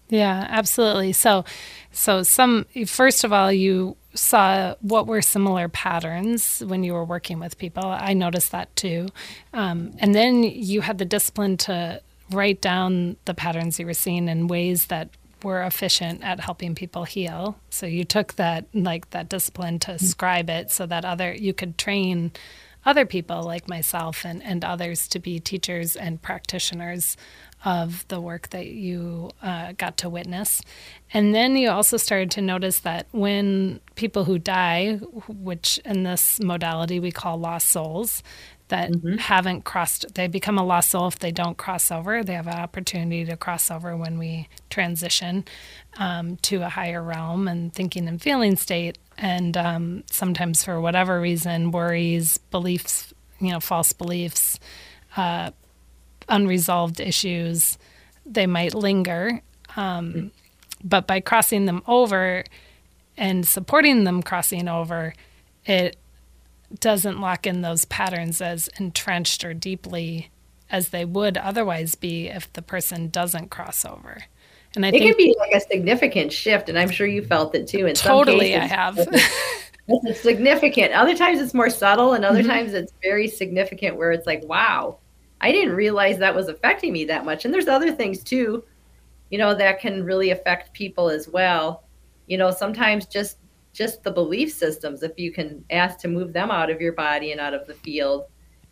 [0.09, 1.13] Yeah, absolutely.
[1.13, 1.45] So,
[1.91, 7.39] so some first of all, you saw what were similar patterns when you were working
[7.39, 7.85] with people.
[7.85, 9.07] I noticed that too,
[9.53, 14.27] um, and then you had the discipline to write down the patterns you were seeing
[14.27, 15.09] in ways that
[15.43, 17.57] were efficient at helping people heal.
[17.69, 21.77] So you took that like that discipline to scribe it so that other you could
[21.77, 22.31] train
[22.85, 27.17] other people like myself and, and others to be teachers and practitioners
[27.65, 30.61] of the work that you uh, got to witness.
[31.11, 34.97] And then you also started to notice that when people who die,
[35.27, 38.21] which in this modality we call lost souls,
[38.67, 42.23] that haven't crossed, they become a lost soul if they don't cross over.
[42.23, 45.45] They have an opportunity to cross over when we transition
[45.97, 48.97] um, to a higher realm and thinking and feeling state.
[49.17, 54.59] And um, sometimes, for whatever reason, worries, beliefs, you know, false beliefs,
[55.15, 55.51] uh,
[56.29, 57.77] unresolved issues,
[58.25, 59.41] they might linger.
[59.75, 60.31] Um,
[60.83, 62.43] but by crossing them over
[63.17, 65.13] and supporting them crossing over,
[65.65, 65.97] it
[66.79, 70.29] doesn't lock in those patterns as entrenched or deeply
[70.69, 74.23] as they would otherwise be if the person doesn't cross over.
[74.75, 77.23] And I think It think can be like a significant shift, and I'm sure you
[77.23, 77.85] felt it too.
[77.85, 78.97] In some totally I have.
[79.87, 80.93] It's significant.
[80.93, 82.47] Other times it's more subtle, and other Mhm.
[82.47, 84.97] times it's very significant where it's like, wow,
[85.41, 87.45] I didn't realize that was affecting me that much.
[87.45, 88.63] And there's other things too,
[89.29, 91.83] you know, that can really affect people as well.
[92.27, 93.37] You know, sometimes just
[93.73, 97.33] just the belief systems, if you can ask to move them out of your body
[97.33, 98.25] and out of the field,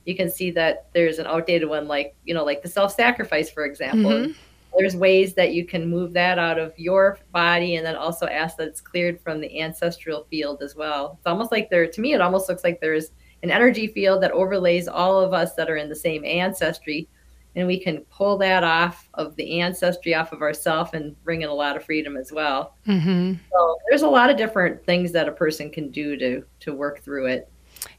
[0.06, 3.66] you can see that there's an outdated one like, you know, like the self-sacrifice, for
[3.66, 4.12] example.
[4.12, 4.36] Mhm.
[4.78, 8.58] There's ways that you can move that out of your body and then also ask
[8.58, 11.18] that it's cleared from the ancestral field as well.
[11.20, 13.12] It's almost like there, to me, it almost looks like there's
[13.44, 17.08] an energy field that overlays all of us that are in the same ancestry.
[17.56, 21.50] And we can pull that off of the ancestry, off of ourself, and bring in
[21.50, 22.76] a lot of freedom as well.
[22.86, 26.74] hmm So there's a lot of different things that a person can do to to
[26.74, 27.52] work through it.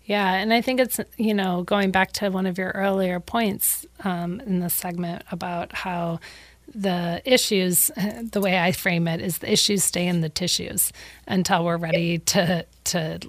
[0.07, 3.87] Yeah, and I think it's you know going back to one of your earlier points
[4.03, 6.19] um, in this segment about how
[6.75, 7.93] the issues,
[8.33, 10.93] the way I frame it, is the issues stay in the tissues
[11.29, 13.21] until we're ready to to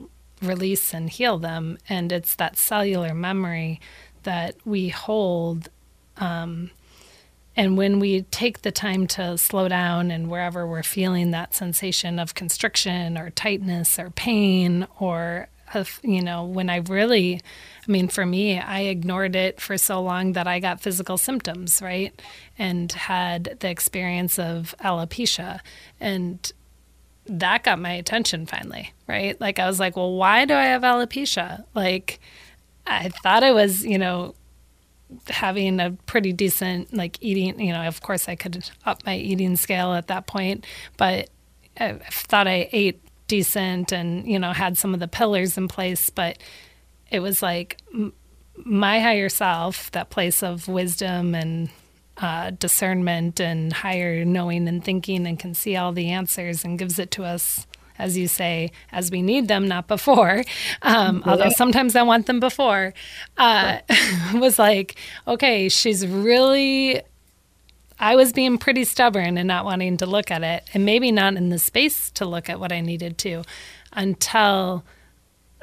[0.45, 3.79] release and heal them, and it's that cellular memory
[4.23, 5.69] that we hold.
[6.17, 6.71] Um,
[7.58, 12.19] and when we take the time to slow down and wherever we're feeling that sensation
[12.19, 15.47] of constriction or tightness or pain or
[16.03, 17.41] you know, when I really,
[17.88, 21.81] I mean, for me, I ignored it for so long that I got physical symptoms,
[21.81, 22.19] right?
[22.58, 25.60] And had the experience of alopecia.
[25.99, 26.51] And
[27.27, 29.39] that got my attention finally, right?
[29.39, 31.63] Like, I was like, well, why do I have alopecia?
[31.73, 32.19] Like,
[32.85, 34.35] I thought I was, you know,
[35.29, 39.55] having a pretty decent like eating you know of course i could up my eating
[39.55, 40.65] scale at that point
[40.97, 41.29] but
[41.79, 46.09] i thought i ate decent and you know had some of the pillars in place
[46.09, 46.38] but
[47.11, 47.79] it was like
[48.57, 51.69] my higher self that place of wisdom and
[52.17, 56.97] uh, discernment and higher knowing and thinking and can see all the answers and gives
[56.99, 60.43] it to us as you say as we need them not before.
[60.82, 62.93] Um, although sometimes i want them before.
[63.38, 63.80] Uh,
[64.34, 64.95] was like
[65.28, 67.01] okay she's really
[67.99, 71.36] i was being pretty stubborn and not wanting to look at it and maybe not
[71.36, 73.43] in the space to look at what i needed to
[73.93, 74.84] until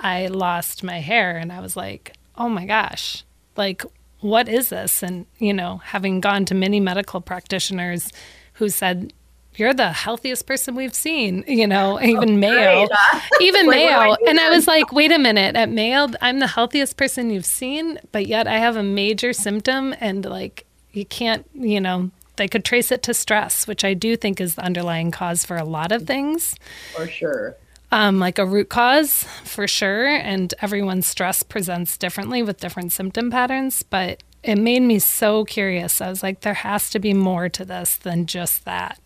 [0.00, 3.24] i lost my hair and i was like oh my gosh.
[3.56, 3.84] Like
[4.22, 5.02] what is this?
[5.02, 8.10] And you know having gone to many medical practitioners
[8.54, 9.12] who said
[9.56, 13.20] you're the healthiest person we've seen you know oh, even mayo Great, huh?
[13.40, 15.56] even Like, what do I mayo and i was like wait a minute.
[15.56, 19.94] At mayo i'm the healthiest person you've seen but yet i have a major symptom
[20.00, 24.16] and like you can't you know they could trace it to stress which i do
[24.16, 26.54] think is the underlying cause for a lot of things.
[26.94, 27.56] For sure.
[27.92, 30.06] Um, like a root cause for sure.
[30.08, 33.84] And everyone's stress presents differently with different symptom patterns.
[33.84, 36.00] But it made me so curious.
[36.00, 38.98] I was like, there has to be more to this than just that.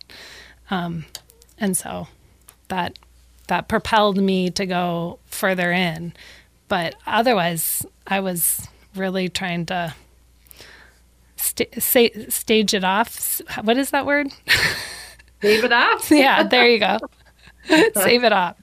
[0.71, 1.05] Um,
[1.59, 2.07] and so
[2.69, 2.97] that
[3.47, 6.13] that propelled me to go further in.
[6.67, 9.93] But otherwise, I was really trying to
[11.37, 13.41] sta- say, stage it off.
[13.63, 14.33] What is that word?
[15.41, 16.11] Save it off.
[16.11, 16.97] yeah, there you go.
[17.95, 18.59] Save it up.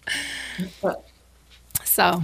[1.85, 2.23] So,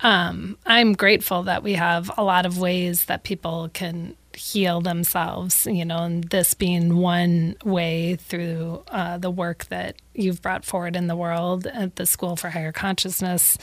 [0.00, 5.66] um, I'm grateful that we have a lot of ways that people can heal themselves,
[5.66, 10.94] you know, and this being one way through uh, the work that you've brought forward
[10.96, 13.56] in the world at the School for Higher Consciousness.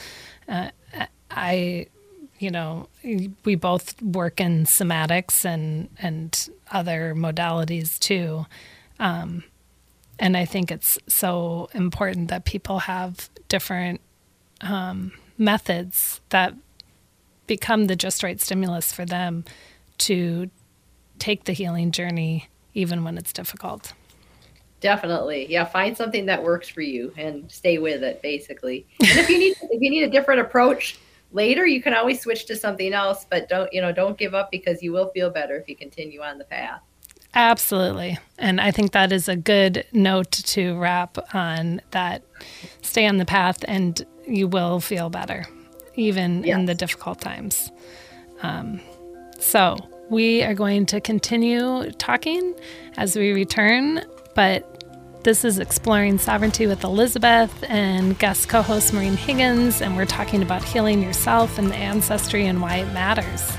[0.48, 0.70] Uh,
[1.30, 1.86] I,
[2.38, 2.88] you know,
[3.44, 8.46] we both work in somatics and and other modalities too.
[8.98, 9.44] Um,
[10.18, 14.00] and I think it's so important that people have different
[14.60, 16.54] um, methods that
[17.46, 19.44] become the just right stimulus for them
[19.98, 20.50] to
[21.18, 23.92] take the healing journey even when it's difficult.
[24.80, 25.46] Definitely.
[25.50, 28.86] Yeah, find something that works for you and stay with it basically.
[29.00, 30.98] And if you need if you need a different approach
[31.32, 34.50] later, you can always switch to something else, but don't, you know, don't give up
[34.50, 36.80] because you will feel better if you continue on the path.
[37.34, 38.18] Absolutely.
[38.38, 42.22] And I think that is a good note to wrap on that
[42.82, 45.44] stay on the path and you will feel better,
[45.94, 46.56] even yes.
[46.56, 47.70] in the difficult times.
[48.42, 48.80] Um,
[49.38, 49.76] so,
[50.10, 52.54] we are going to continue talking
[52.96, 54.04] as we return,
[54.34, 54.84] but
[55.24, 60.42] this is Exploring Sovereignty with Elizabeth and guest co host Maureen Higgins, and we're talking
[60.42, 63.50] about healing yourself and the ancestry and why it matters.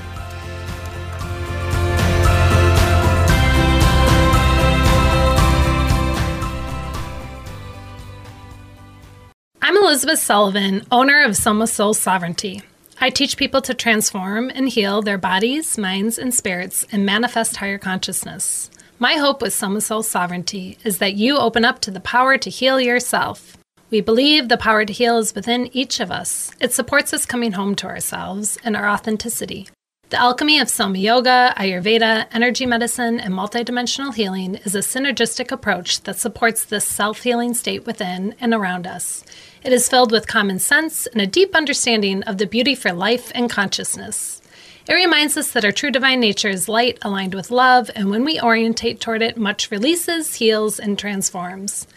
[9.86, 12.60] Elizabeth Sullivan, owner of Soma Soul Sovereignty.
[13.00, 17.78] I teach people to transform and heal their bodies, minds, and spirits and manifest higher
[17.78, 18.68] consciousness.
[18.98, 22.50] My hope with Soma Soul Sovereignty is that you open up to the power to
[22.50, 23.56] heal yourself.
[23.88, 26.50] We believe the power to heal is within each of us.
[26.58, 29.68] It supports us coming home to ourselves and our authenticity.
[30.08, 36.00] The alchemy of Soma Yoga, Ayurveda, energy medicine, and multidimensional healing is a synergistic approach
[36.02, 39.24] that supports this self healing state within and around us.
[39.64, 43.32] It is filled with common sense and a deep understanding of the beauty for life
[43.34, 44.40] and consciousness.
[44.86, 48.24] It reminds us that our true divine nature is light aligned with love, and when
[48.24, 51.88] we orientate toward it, much releases, heals, and transforms.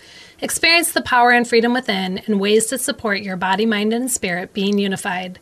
[0.41, 4.51] Experience the power and freedom within and ways to support your body, mind, and spirit
[4.51, 5.37] being unified.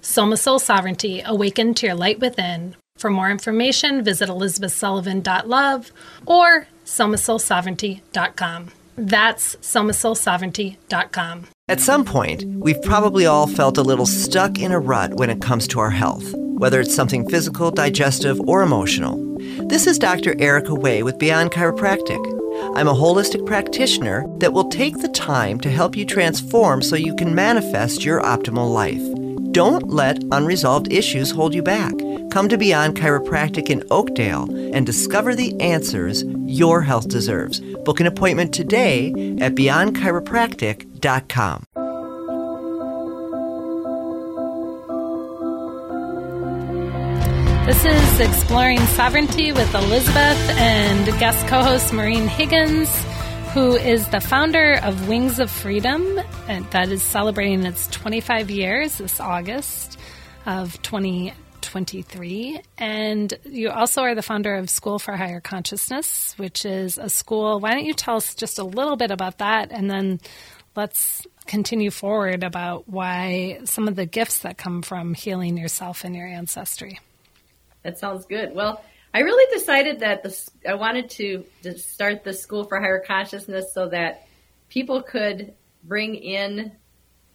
[0.00, 2.76] Soma Soul Sovereignty, awaken to your light within.
[2.96, 5.92] For more information, visit elizabethsullivan.love
[6.26, 8.68] or somasoulsovereignty.com.
[8.96, 11.46] That's somasoulsovereignty.com.
[11.68, 15.40] At some point, we've probably all felt a little stuck in a rut when it
[15.42, 19.38] comes to our health, whether it's something physical, digestive, or emotional.
[19.68, 20.34] This is Dr.
[20.40, 22.24] Erica Way with Beyond Chiropractic.
[22.74, 27.14] I'm a holistic practitioner that will take the time to help you transform so you
[27.14, 29.17] can manifest your optimal life.
[29.58, 31.92] Don't let unresolved issues hold you back.
[32.30, 37.58] Come to Beyond Chiropractic in Oakdale and discover the answers your health deserves.
[37.84, 39.08] Book an appointment today
[39.40, 41.64] at beyondchiropractic.com.
[47.66, 52.88] This is Exploring Sovereignty with Elizabeth and guest co host Maureen Higgins
[53.58, 58.98] who is the founder of Wings of Freedom, and that is celebrating its 25 years
[58.98, 59.98] this August
[60.46, 62.60] of 2023.
[62.78, 67.58] And you also are the founder of School for Higher Consciousness, which is a school.
[67.58, 70.20] Why don't you tell us just a little bit about that, and then
[70.76, 76.14] let's continue forward about why some of the gifts that come from healing yourself and
[76.14, 77.00] your ancestry.
[77.82, 78.54] That sounds good.
[78.54, 78.84] Well,
[79.18, 83.74] I really decided that this, I wanted to, to start the School for Higher Consciousness
[83.74, 84.28] so that
[84.68, 86.70] people could bring in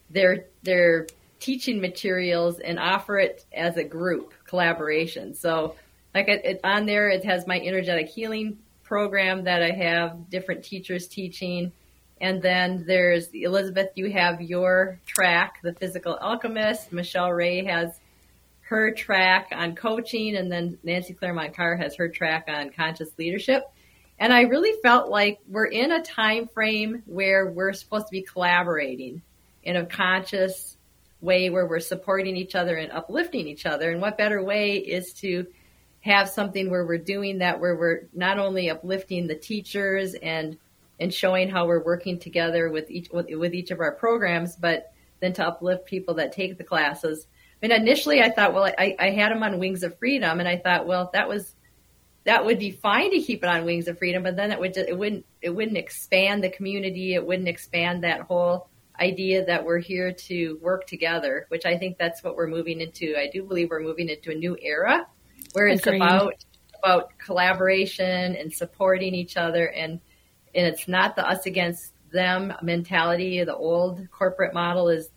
[0.10, 1.08] their their
[1.42, 5.34] teaching materials and offer it as a group collaboration.
[5.36, 5.76] So,
[6.16, 10.64] like it, it, on there, it has my energetic healing program that I have different
[10.64, 11.74] teachers teaching.
[12.22, 16.94] And then there's Elizabeth, you have your track, the physical alchemist.
[16.94, 18.00] Michelle Ray has
[18.74, 23.64] her track on coaching, and then Nancy Claremont Carr has her track on conscious leadership.
[24.20, 28.24] And I really felt like we're in a time frame where we're supposed to be
[28.24, 29.22] collaborating
[29.64, 30.78] in a conscious
[31.22, 33.92] way where we're supporting each other and uplifting each other.
[33.92, 35.46] And what better way is to
[36.02, 40.58] have something where we're doing that where we're not only uplifting the teachers and
[41.00, 44.92] and showing how we're working together with each with, with each of our programs, but
[45.22, 47.28] then to uplift people that take the classes
[47.64, 50.58] and initially I thought, well, I, I had them on Wings of Freedom, and I
[50.58, 51.56] thought, well, that was
[52.26, 54.74] that would be fine to keep it on Wings of Freedom, but then it would
[54.74, 57.14] just, it wouldn't it wouldn't expand the community.
[57.14, 61.98] It wouldn't expand that whole idea that we're here to work together, which I think
[61.98, 63.16] that's what we're moving into.
[63.18, 65.08] I do believe we're moving into a new era
[65.54, 66.02] where it's Agreed.
[66.02, 66.34] about
[66.84, 70.02] about collaboration and supporting each other and
[70.54, 73.44] and it's not the us against them mentality.
[73.44, 75.10] The old corporate model is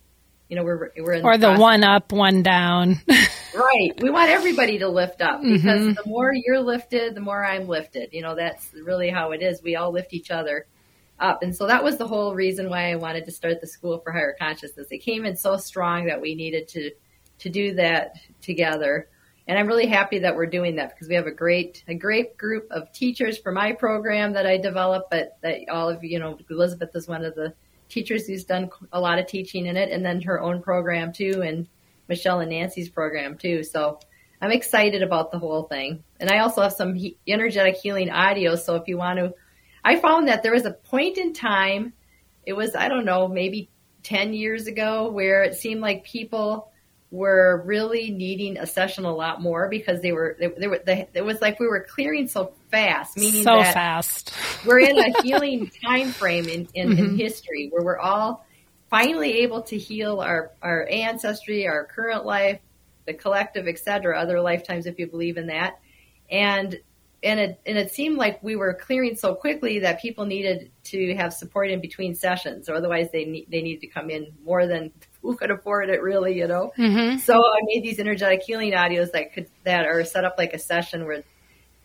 [0.49, 3.01] you know, we're we're in or the, the one up, one down.
[3.09, 3.93] right.
[4.01, 5.93] We want everybody to lift up because mm-hmm.
[5.95, 8.11] the more you're lifted, the more I'm lifted.
[8.13, 9.63] You know, that's really how it is.
[9.63, 10.67] We all lift each other
[11.19, 11.43] up.
[11.43, 14.13] And so that was the whole reason why I wanted to start the School for
[14.13, 14.89] Higher Consciousness.
[14.91, 16.91] It came in so strong that we needed to
[17.39, 19.09] to do that together.
[19.49, 22.37] And I'm really happy that we're doing that because we have a great a great
[22.37, 26.39] group of teachers for my program that I developed, but that all of you know,
[26.51, 27.55] Elizabeth is one of the
[27.89, 31.43] teachers who's done a lot of teaching in it and then her own program too
[31.43, 31.69] and
[32.09, 33.63] Michelle and Nancy's program too.
[33.63, 33.99] So
[34.41, 36.05] I'm excited about the whole thing.
[36.21, 38.57] And I also have some he- energetic healing audio.
[38.57, 39.35] So if you want to,
[39.85, 41.93] I found that there was a point in time,
[42.45, 43.71] it was, I don't know, maybe
[44.03, 46.71] 10 years ago where it seemed like people
[47.11, 51.09] were really needing a session a lot more because they were they, they were they,
[51.15, 54.33] it was like we were clearing so fast meaning so fast
[54.67, 57.05] we're in a healing time frame in, in, mm-hmm.
[57.05, 58.47] in history where we're all
[58.91, 62.61] finally able to heal our, our ancestry, our current life,
[63.07, 65.79] the collective, etc., other lifetimes if you believe in that.
[66.31, 66.79] And
[67.23, 71.15] and it and it seemed like we were clearing so quickly that people needed to
[71.15, 74.67] have support in between sessions, or otherwise they need, they needed to come in more
[74.67, 76.73] than who could afford it, really, you know.
[76.77, 77.19] Mm-hmm.
[77.19, 80.59] So I made these energetic healing audios that could that are set up like a
[80.59, 81.23] session where,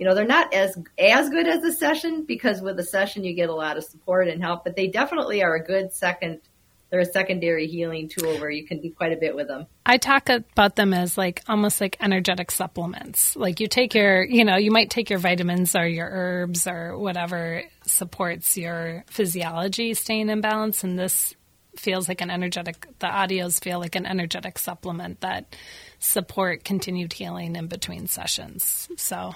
[0.02, 3.36] you know, they're not as as good as a session because with a session you
[3.36, 6.42] get a lot of support and help, but they definitely are a good second
[6.90, 9.68] they're a secondary healing tool where you can do quite a bit with them.
[9.86, 13.36] I talk about them as like almost like energetic supplements.
[13.36, 16.98] Like you take your, you know, you might take your vitamins or your herbs or
[16.98, 20.84] whatever supports your physiology staying in balance.
[20.84, 21.34] And this
[21.78, 25.56] feels like an energetic, the audios feel like an energetic supplement that
[26.00, 28.90] support continued healing in between sessions.
[28.98, 29.34] So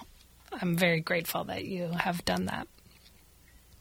[0.61, 2.67] I'm very grateful that you have done that.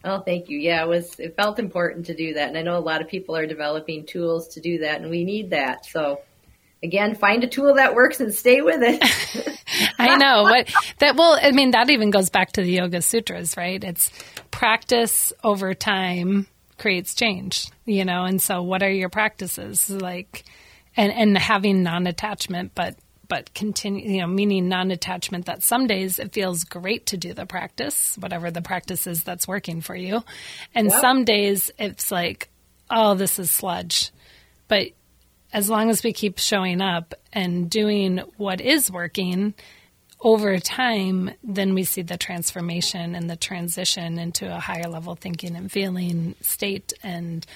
[0.04, 0.58] Oh, thank you.
[0.58, 1.18] Yeah, it was.
[1.18, 4.04] It felt important to do that, and I know a lot of people are developing
[4.04, 5.86] tools to do that, and we need that.
[5.86, 6.20] So,
[6.82, 9.58] again, find a tool that works and stay with it.
[9.98, 11.16] I know what that.
[11.16, 13.82] Well, I mean, that even goes back to the Yoga Sutras, right?
[13.82, 14.10] It's
[14.50, 16.46] practice over time
[16.76, 18.24] creates change, you know.
[18.24, 20.44] And so, what are your practices like?
[20.96, 22.96] And and having non attachment, but
[23.28, 27.32] but continue, you know, meaning non attachment that some days it feels great to do
[27.32, 30.22] the practice, whatever the practice is that's working for you.
[30.74, 31.00] And yep.
[31.00, 32.48] some days it's like,
[32.90, 34.10] oh, this is sludge.
[34.68, 34.88] But
[35.52, 39.54] as long as we keep showing up and doing what is working
[40.20, 45.54] over time, then we see the transformation and the transition into a higher level thinking
[45.54, 47.46] and feeling state and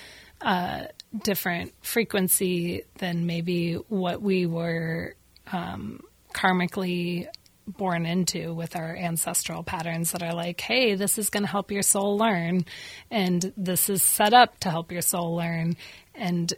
[0.43, 0.85] uh,
[1.23, 5.15] different frequency than maybe what we were
[5.53, 6.01] um,
[6.35, 7.27] karmically
[7.67, 11.71] born into with our ancestral patterns that are like, hey, this is going to help
[11.71, 12.65] your soul learn,
[13.11, 15.77] and this is set up to help your soul learn.
[16.15, 16.53] And,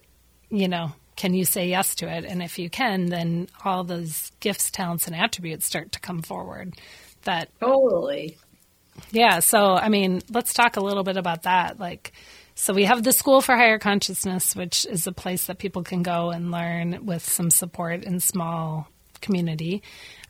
[0.51, 2.24] you know, can you say yes to it?
[2.24, 6.74] And if you can, then all those gifts, talents, and attributes start to come forward.
[7.24, 8.38] That totally.
[9.11, 9.41] Yeah.
[9.41, 11.78] So, I mean, let's talk a little bit about that.
[11.78, 12.12] Like,
[12.61, 16.02] so we have the School for Higher Consciousness, which is a place that people can
[16.02, 18.86] go and learn with some support in small
[19.22, 19.82] community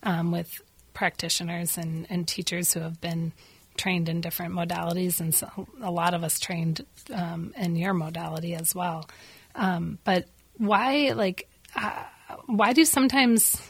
[0.05, 0.63] um, with
[0.95, 3.33] practitioners and, and teachers who have been
[3.77, 8.55] trained in different modalities, and so a lot of us trained um, in your modality
[8.55, 9.11] as well.
[9.57, 10.27] Um, but
[10.57, 12.05] why, like, uh,
[12.47, 13.61] why do sometimes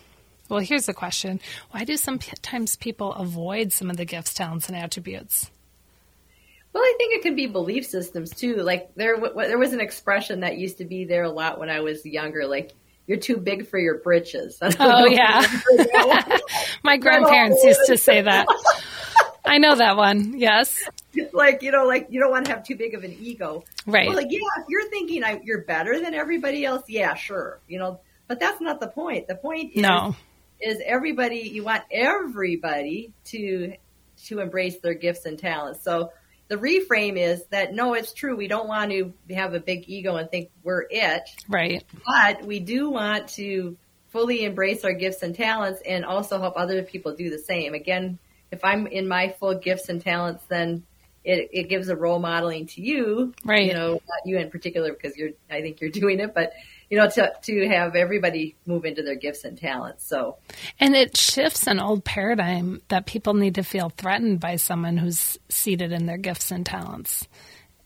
[0.50, 1.40] well, here's the question.
[1.70, 5.50] Why do sometimes people avoid some of the gifts, talents, and attributes?
[6.72, 8.56] Well, I think it can be belief systems too.
[8.56, 11.68] Like there, w- there was an expression that used to be there a lot when
[11.68, 12.46] I was younger.
[12.46, 12.72] Like
[13.06, 14.58] you're too big for your britches.
[14.78, 15.44] Oh yeah,
[16.84, 18.46] my grandparents used to say that.
[19.44, 20.38] I know that one.
[20.38, 20.78] Yes.
[21.32, 24.06] Like you know, like you don't want to have too big of an ego, right?
[24.06, 27.80] Well, like yeah, if you're thinking I, you're better than everybody else, yeah, sure, you
[27.80, 29.26] know, but that's not the point.
[29.26, 30.14] The point is, no.
[30.60, 31.38] is everybody.
[31.38, 33.74] You want everybody to
[34.26, 35.82] to embrace their gifts and talents.
[35.82, 36.12] So
[36.50, 38.34] the reframe is that no, it's true.
[38.34, 41.22] We don't want to have a big ego and think we're it.
[41.48, 41.84] Right.
[42.04, 43.76] But we do want to
[44.08, 47.72] fully embrace our gifts and talents and also help other people do the same.
[47.72, 48.18] Again,
[48.50, 50.84] if I'm in my full gifts and talents, then
[51.24, 53.34] it, it gives a role modeling to you.
[53.44, 53.66] Right.
[53.66, 56.52] You know, not you in particular because you're, I think you're doing it, but
[56.90, 60.04] you know, to, to have everybody move into their gifts and talents.
[60.04, 60.38] So,
[60.80, 65.38] and it shifts an old paradigm that people need to feel threatened by someone who's
[65.48, 67.28] seated in their gifts and talents.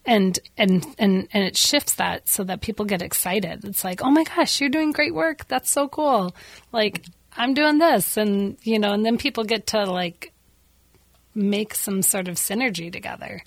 [0.06, 3.64] And, and and and it shifts that so that people get excited.
[3.64, 5.48] It's like, oh my gosh, you're doing great work.
[5.48, 6.34] That's so cool.
[6.72, 7.06] Like
[7.38, 10.33] I'm doing this, and you know, and then people get to like
[11.34, 13.42] make some sort of synergy together.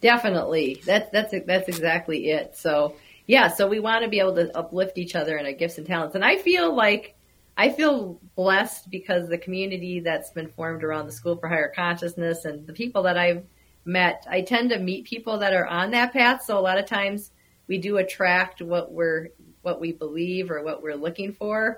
[0.00, 2.56] Definitely, that's that's that's exactly it.
[2.56, 5.78] So yeah, so we want to be able to uplift each other in our gifts
[5.78, 6.14] and talents.
[6.14, 7.14] And I feel like
[7.56, 12.46] I feel blessed because the community that's been formed around the School for Higher Consciousness
[12.46, 13.44] and the people that I've
[13.84, 16.42] met, I tend to meet people that are on that path.
[16.42, 17.30] So a lot of times
[17.66, 19.28] we do attract what we're
[19.62, 21.76] what we believe or what we're looking for.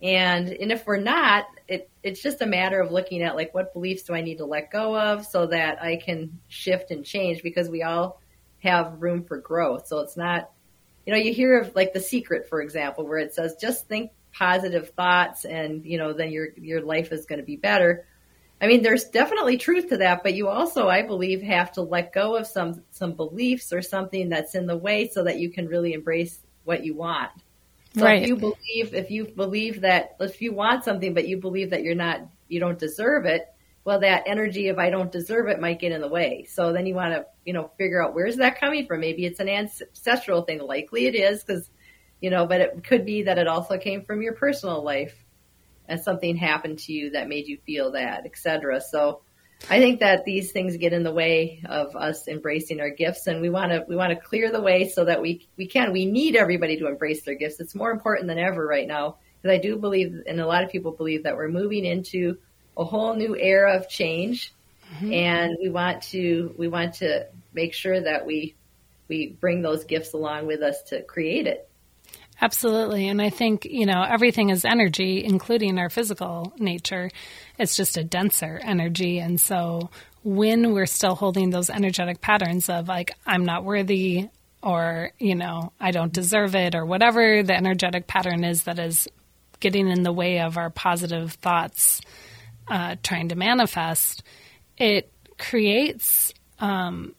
[0.00, 3.72] And and if we're not, it it's just a matter of looking at like what
[3.72, 7.42] beliefs do I need to let go of so that I can shift and change
[7.42, 8.20] because we all
[8.62, 9.86] have room for growth.
[9.88, 10.50] So it's not
[11.08, 14.12] you know, you hear of like the secret, for example, where it says just think
[14.30, 18.06] positive thoughts and, you know, then your your life is going to be better.
[18.60, 22.12] I mean, there's definitely truth to that, but you also, I believe, have to let
[22.12, 25.66] go of some some beliefs or something that's in the way so that you can
[25.66, 27.30] really embrace what you want.
[27.94, 28.22] So right.
[28.22, 31.82] if you believe if you believe that if you want something but you believe that
[31.82, 33.46] you're not you don't deserve it,
[33.84, 36.46] well that energy of I don't deserve it might get in the way.
[36.48, 39.00] So then you want to, you know, figure out where's that coming from?
[39.00, 40.60] Maybe it's an ancestral thing.
[40.60, 41.70] Likely it is cuz
[42.20, 45.24] you know, but it could be that it also came from your personal life
[45.88, 48.80] and something happened to you that made you feel that, etc.
[48.80, 49.22] So
[49.70, 53.40] I think that these things get in the way of us embracing our gifts, and
[53.40, 55.92] we want to we want to clear the way so that we we can.
[55.92, 57.60] We need everybody to embrace their gifts.
[57.60, 60.70] It's more important than ever right now because I do believe, and a lot of
[60.70, 62.38] people believe that we're moving into
[62.76, 64.54] a whole new era of change,
[64.94, 65.12] mm-hmm.
[65.12, 68.54] and we want to we want to make sure that we
[69.08, 71.68] we bring those gifts along with us to create it.
[72.40, 73.08] Absolutely.
[73.08, 77.10] And I think, you know, everything is energy, including our physical nature.
[77.58, 79.18] It's just a denser energy.
[79.18, 79.90] And so
[80.22, 84.28] when we're still holding those energetic patterns of like, I'm not worthy
[84.62, 89.08] or, you know, I don't deserve it or whatever the energetic pattern is that is
[89.58, 92.00] getting in the way of our positive thoughts
[92.68, 94.22] uh, trying to manifest,
[94.76, 97.14] it creates um,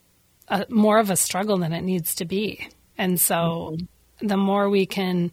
[0.47, 2.69] a, more of a struggle than it needs to be.
[2.97, 3.35] And so,
[3.73, 3.85] mm-hmm
[4.21, 5.31] the more we can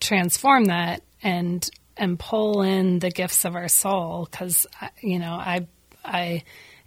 [0.00, 4.66] transform that and and pull in the gifts of our soul because
[5.00, 5.66] you know i
[6.04, 6.42] i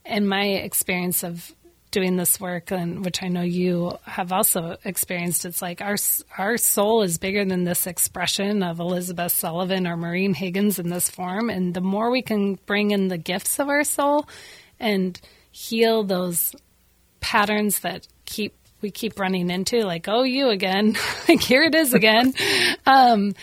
[0.05, 1.53] in my experience of
[1.91, 5.95] doing this work and which i know you have also experienced it's like our
[6.37, 11.09] our soul is bigger than this expression of elizabeth sullivan or maureen higgins in this
[11.09, 11.49] form.
[11.49, 14.27] And the more we can bring in the gifts of our soul
[14.79, 15.19] and
[15.51, 16.55] heal those
[17.19, 20.95] patterns that keep we keep running into, like, oh, you again,
[21.29, 22.33] like here it is again,
[22.85, 23.33] um,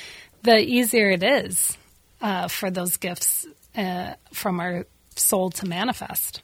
[0.42, 1.76] the easier it is
[2.20, 6.42] uh, for those gifts uh, from our soul to manifest.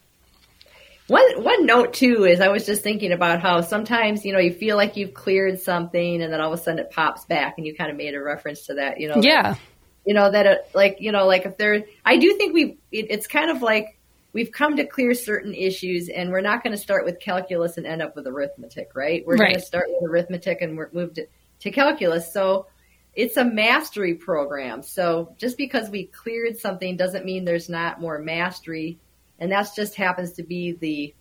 [1.09, 4.53] One one note too is I was just thinking about how sometimes you know you
[4.53, 7.66] feel like you've cleared something and then all of a sudden it pops back and
[7.66, 9.20] you kind of made a reference to that you know?
[9.20, 9.53] Yeah.
[9.53, 9.59] That,
[10.07, 13.07] you know that it, like you know like if there I do think we it,
[13.11, 13.99] it's kind of like
[14.33, 17.87] we've come to clear certain issues and we're not going to start with calculus and
[17.87, 19.24] end up with arithmetic, right?
[19.26, 19.51] We're right.
[19.51, 21.26] going to start with arithmetic and we're moved to,
[21.61, 22.33] to calculus.
[22.33, 22.66] So
[23.14, 24.83] it's a mastery program.
[24.83, 28.99] So just because we cleared something doesn't mean there's not more mastery.
[29.39, 31.14] And that just happens to be the,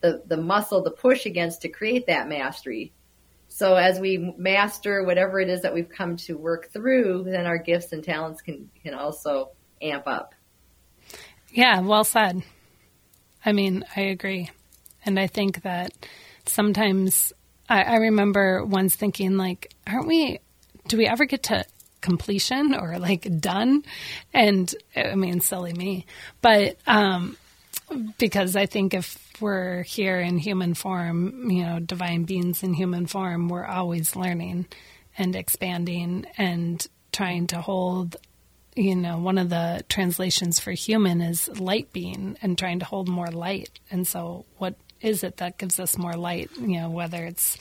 [0.00, 2.92] the, the muscle, the push against to create that mastery.
[3.48, 7.58] So as we master whatever it is that we've come to work through, then our
[7.58, 9.50] gifts and talents can, can also
[9.82, 10.34] amp up.
[11.52, 12.42] Yeah, well said.
[13.44, 14.50] I mean, I agree.
[15.04, 15.92] And I think that
[16.46, 17.32] sometimes
[17.68, 20.40] I, I remember once thinking, like, aren't we,
[20.88, 21.64] do we ever get to
[22.00, 23.82] completion or like done?
[24.32, 26.06] And I mean, silly me.
[26.40, 27.36] But, um,
[28.18, 33.06] because I think if we're here in human form, you know, divine beings in human
[33.06, 34.66] form, we're always learning
[35.18, 38.16] and expanding and trying to hold
[38.74, 43.08] you know, one of the translations for human is light being and trying to hold
[43.08, 43.78] more light.
[43.90, 46.50] And so, what is it that gives us more light?
[46.58, 47.58] You know, whether it's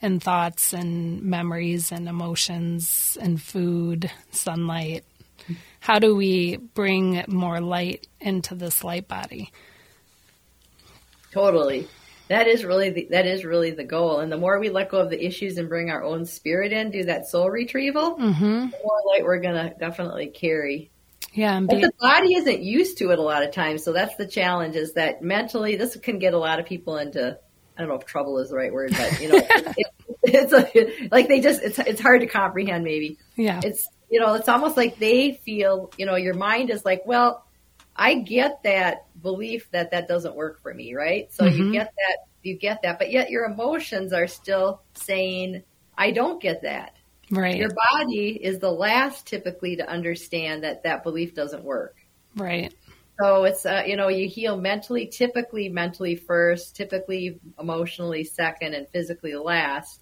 [0.00, 5.04] in thoughts and memories and emotions and food, sunlight.
[5.80, 9.50] How do we bring more light into this light body?
[11.32, 11.88] Totally
[12.28, 14.20] that is really the, that is really the goal.
[14.20, 16.90] And the more we let go of the issues and bring our own spirit in,
[16.90, 18.70] do that soul retrieval, mm-hmm.
[18.70, 20.90] the more light we're gonna definitely carry.
[21.32, 24.26] Yeah, but the body isn't used to it a lot of times, so that's the
[24.26, 24.76] challenge.
[24.76, 27.38] Is that mentally this can get a lot of people into
[27.76, 29.86] I don't know if trouble is the right word, but you know, it, it,
[30.22, 32.82] it's a, like they just it's it's hard to comprehend.
[32.82, 36.84] Maybe yeah, it's you know it's almost like they feel you know your mind is
[36.84, 37.44] like well
[37.98, 41.32] I get that belief that that doesn't work for me, right?
[41.32, 41.58] So mm-hmm.
[41.58, 45.64] you get that, you get that, but yet your emotions are still saying,
[45.96, 46.96] I don't get that.
[47.30, 47.56] Right.
[47.56, 51.96] Your body is the last typically to understand that that belief doesn't work.
[52.36, 52.72] Right.
[53.20, 58.88] So it's, uh, you know, you heal mentally, typically mentally first, typically emotionally second, and
[58.88, 60.00] physically last.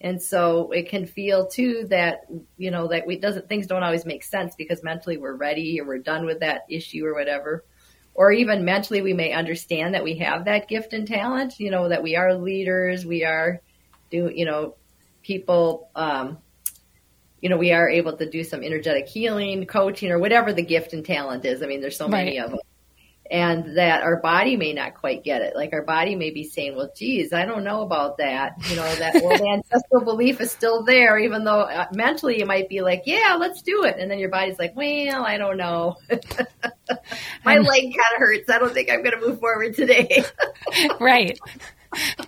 [0.00, 2.22] And so it can feel too that,
[2.56, 5.86] you know, that we doesn't, things don't always make sense because mentally we're ready or
[5.86, 7.64] we're done with that issue or whatever.
[8.14, 11.88] Or even mentally we may understand that we have that gift and talent, you know,
[11.88, 13.60] that we are leaders, we are
[14.10, 14.74] do, you know,
[15.22, 16.38] people, um,
[17.40, 20.92] you know, we are able to do some energetic healing, coaching, or whatever the gift
[20.92, 21.62] and talent is.
[21.62, 22.24] I mean, there's so right.
[22.24, 22.60] many of them
[23.30, 25.54] and that our body may not quite get it.
[25.54, 28.54] Like our body may be saying, well, geez, I don't know about that.
[28.68, 32.68] You know, that old ancestral belief is still there, even though uh, mentally you might
[32.68, 33.96] be like, yeah, let's do it.
[33.98, 35.96] And then your body's like, well, I don't know.
[37.44, 38.50] My leg kind of hurts.
[38.50, 40.24] I don't think I'm going to move forward today.
[41.00, 41.38] right.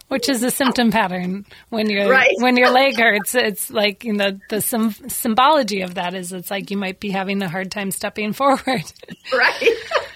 [0.08, 2.34] Which is a symptom pattern when your right.
[2.38, 3.36] when your leg hurts.
[3.36, 7.10] It's like you know the sim- symbology of that is it's like you might be
[7.10, 8.92] having a hard time stepping forward.
[9.32, 9.68] Right.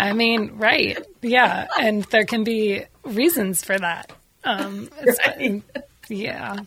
[0.00, 0.98] I mean, right.
[1.22, 1.66] Yeah.
[1.78, 4.12] And there can be reasons for that.
[4.44, 4.88] Um,
[5.26, 5.62] right.
[6.08, 6.60] Yeah.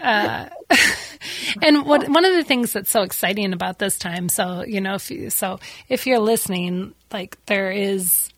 [0.00, 0.48] Uh,
[1.62, 4.94] and what one of the things that's so exciting about this time, so you know,
[4.94, 5.58] if you, so
[5.88, 8.30] if you're listening, like there is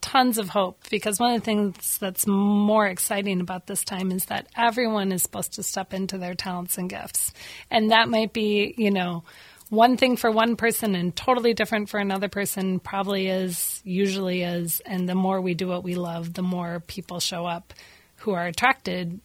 [0.00, 4.26] tons of hope because one of the things that's more exciting about this time is
[4.26, 7.32] that everyone is supposed to step into their talents and gifts,
[7.70, 9.24] and that might be, you know,
[9.70, 14.80] one thing for one person and totally different for another person probably is usually is
[14.86, 17.74] and the more we do what we love the more people show up
[18.16, 19.20] who are attracted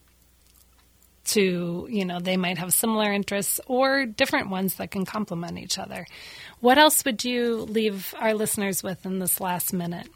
[1.26, 5.78] to you know they might have similar interests or different ones that can complement each
[5.78, 6.06] other.
[6.60, 10.08] What else would you leave our listeners with in this last minute?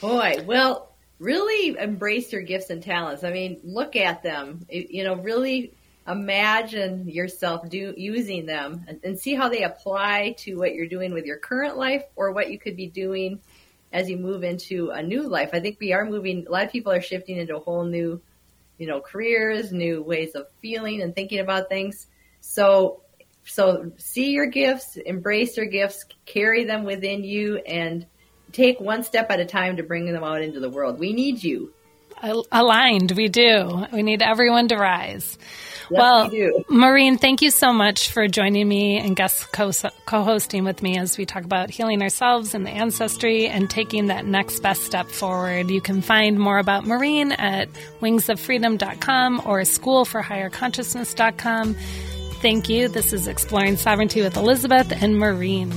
[0.00, 3.22] Boy well really embrace your gifts and talents.
[3.22, 4.66] I mean look at them.
[4.70, 5.72] You know really
[6.08, 11.12] imagine yourself do using them and, and, see how they apply to what you're doing
[11.12, 13.38] with your current life or what you could be doing
[13.92, 15.50] as you move into a new life.
[15.52, 18.20] I think we are moving a lot of people are shifting into a whole new,
[18.78, 22.06] you know, careers, new ways of feeling and thinking about things.
[22.40, 23.02] So
[23.44, 28.06] so see your gifts, embrace your gifts, carry them within you and
[28.52, 30.98] take one step at a time to bring them out into the world.
[30.98, 31.72] We need you.
[32.50, 33.86] Aligned, we do.
[33.92, 35.38] We need everyone to rise
[35.90, 39.72] well, we Maureen, thank you so much for joining me and guest co
[40.06, 44.26] hosting with me as we talk about healing ourselves and the ancestry and taking that
[44.26, 45.70] next best step forward.
[45.70, 47.68] You can find more about Maureen at
[48.00, 51.74] wingsoffreedom.com or schoolforhigherconsciousness.com.
[52.40, 52.86] Thank you.
[52.88, 55.72] This is Exploring Sovereignty with Elizabeth and Maureen.